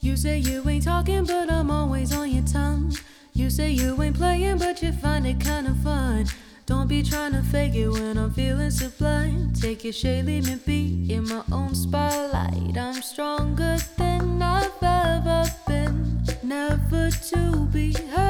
[0.00, 2.94] You say you ain't talking, but I'm always on your tongue.
[3.32, 6.26] You say you ain't playing, but you find it kinda fun.
[6.68, 9.54] Don't be trying to fake it when I'm feeling sublime.
[9.54, 12.76] Take your shade, leave me be in my own spotlight.
[12.76, 16.22] I'm stronger than I've ever been.
[16.42, 18.27] Never to be heard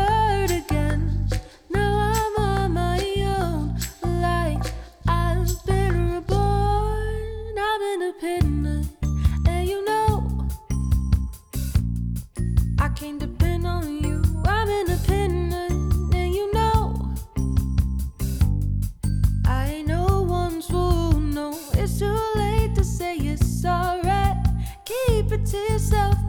[25.50, 26.27] to yourself,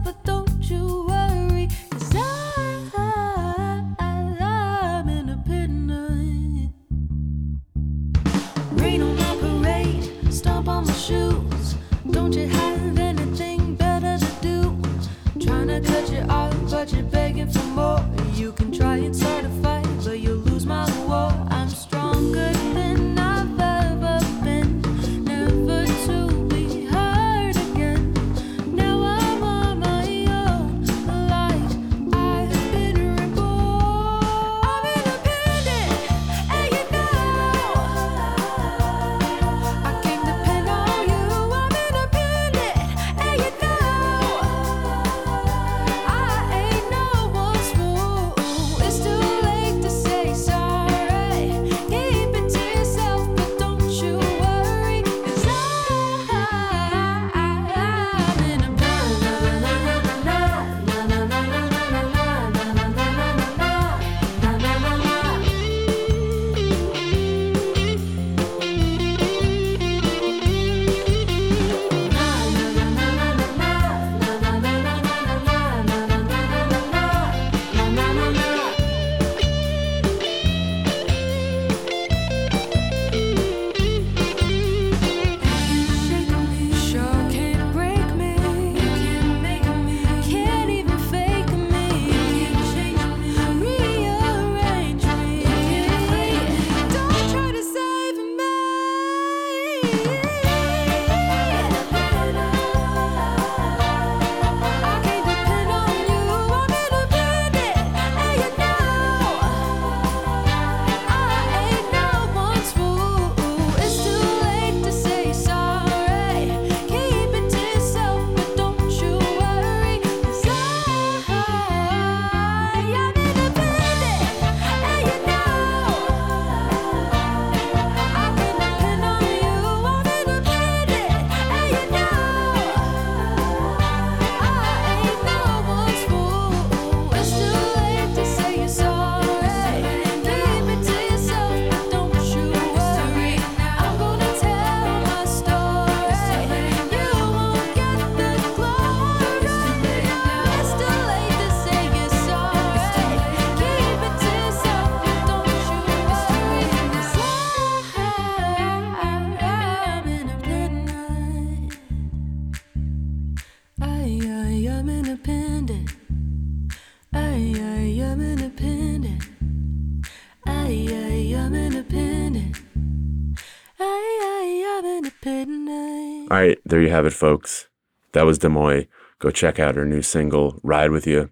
[176.70, 177.68] there you have it, folks.
[178.12, 178.88] That was Demoy.
[179.18, 181.30] Go check out her new single, Ride With You.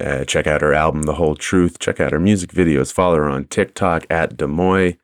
[0.00, 1.78] Uh, check out her album, The Whole Truth.
[1.78, 2.92] Check out her music videos.
[2.92, 4.98] Follow her on TikTok at Demoy.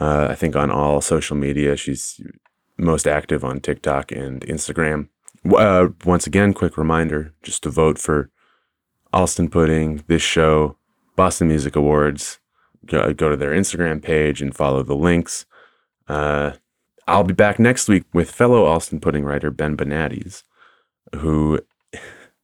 [0.00, 2.20] Uh, I think on all social media, she's
[2.76, 5.08] most active on TikTok and Instagram.
[5.44, 8.30] Uh, once again, quick reminder just to vote for
[9.12, 10.76] Allston Pudding, this show,
[11.16, 12.38] Boston Music Awards.
[12.86, 15.46] Go, go to their Instagram page and follow the links.
[16.06, 16.52] Uh,
[17.08, 20.42] I'll be back next week with fellow Allston Pudding writer Ben Benatis,
[21.16, 21.58] who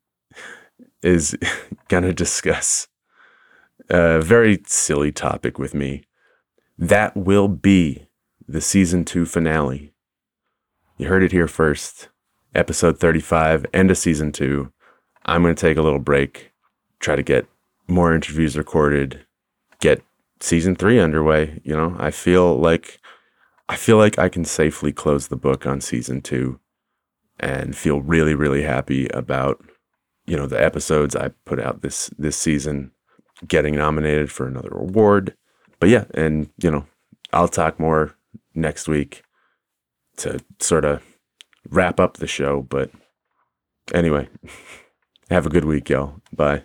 [1.02, 1.36] is
[1.88, 2.88] going to discuss
[3.90, 6.04] a very silly topic with me.
[6.78, 8.08] That will be
[8.48, 9.92] the season two finale.
[10.96, 12.08] You heard it here first.
[12.54, 14.72] Episode 35, end of season two.
[15.26, 16.52] I'm going to take a little break,
[17.00, 17.46] try to get
[17.86, 19.26] more interviews recorded,
[19.80, 20.02] get
[20.40, 21.60] season three underway.
[21.64, 22.98] You know, I feel like
[23.68, 26.60] I feel like I can safely close the book on season two
[27.40, 29.64] and feel really, really happy about,
[30.26, 32.92] you know, the episodes I put out this this season,
[33.46, 35.34] getting nominated for another award.
[35.80, 36.86] But yeah, and you know,
[37.32, 38.14] I'll talk more
[38.54, 39.22] next week
[40.18, 41.02] to sort of
[41.68, 42.62] wrap up the show.
[42.62, 42.90] But
[43.92, 44.28] anyway,
[45.30, 46.20] have a good week, y'all.
[46.32, 46.62] Bye.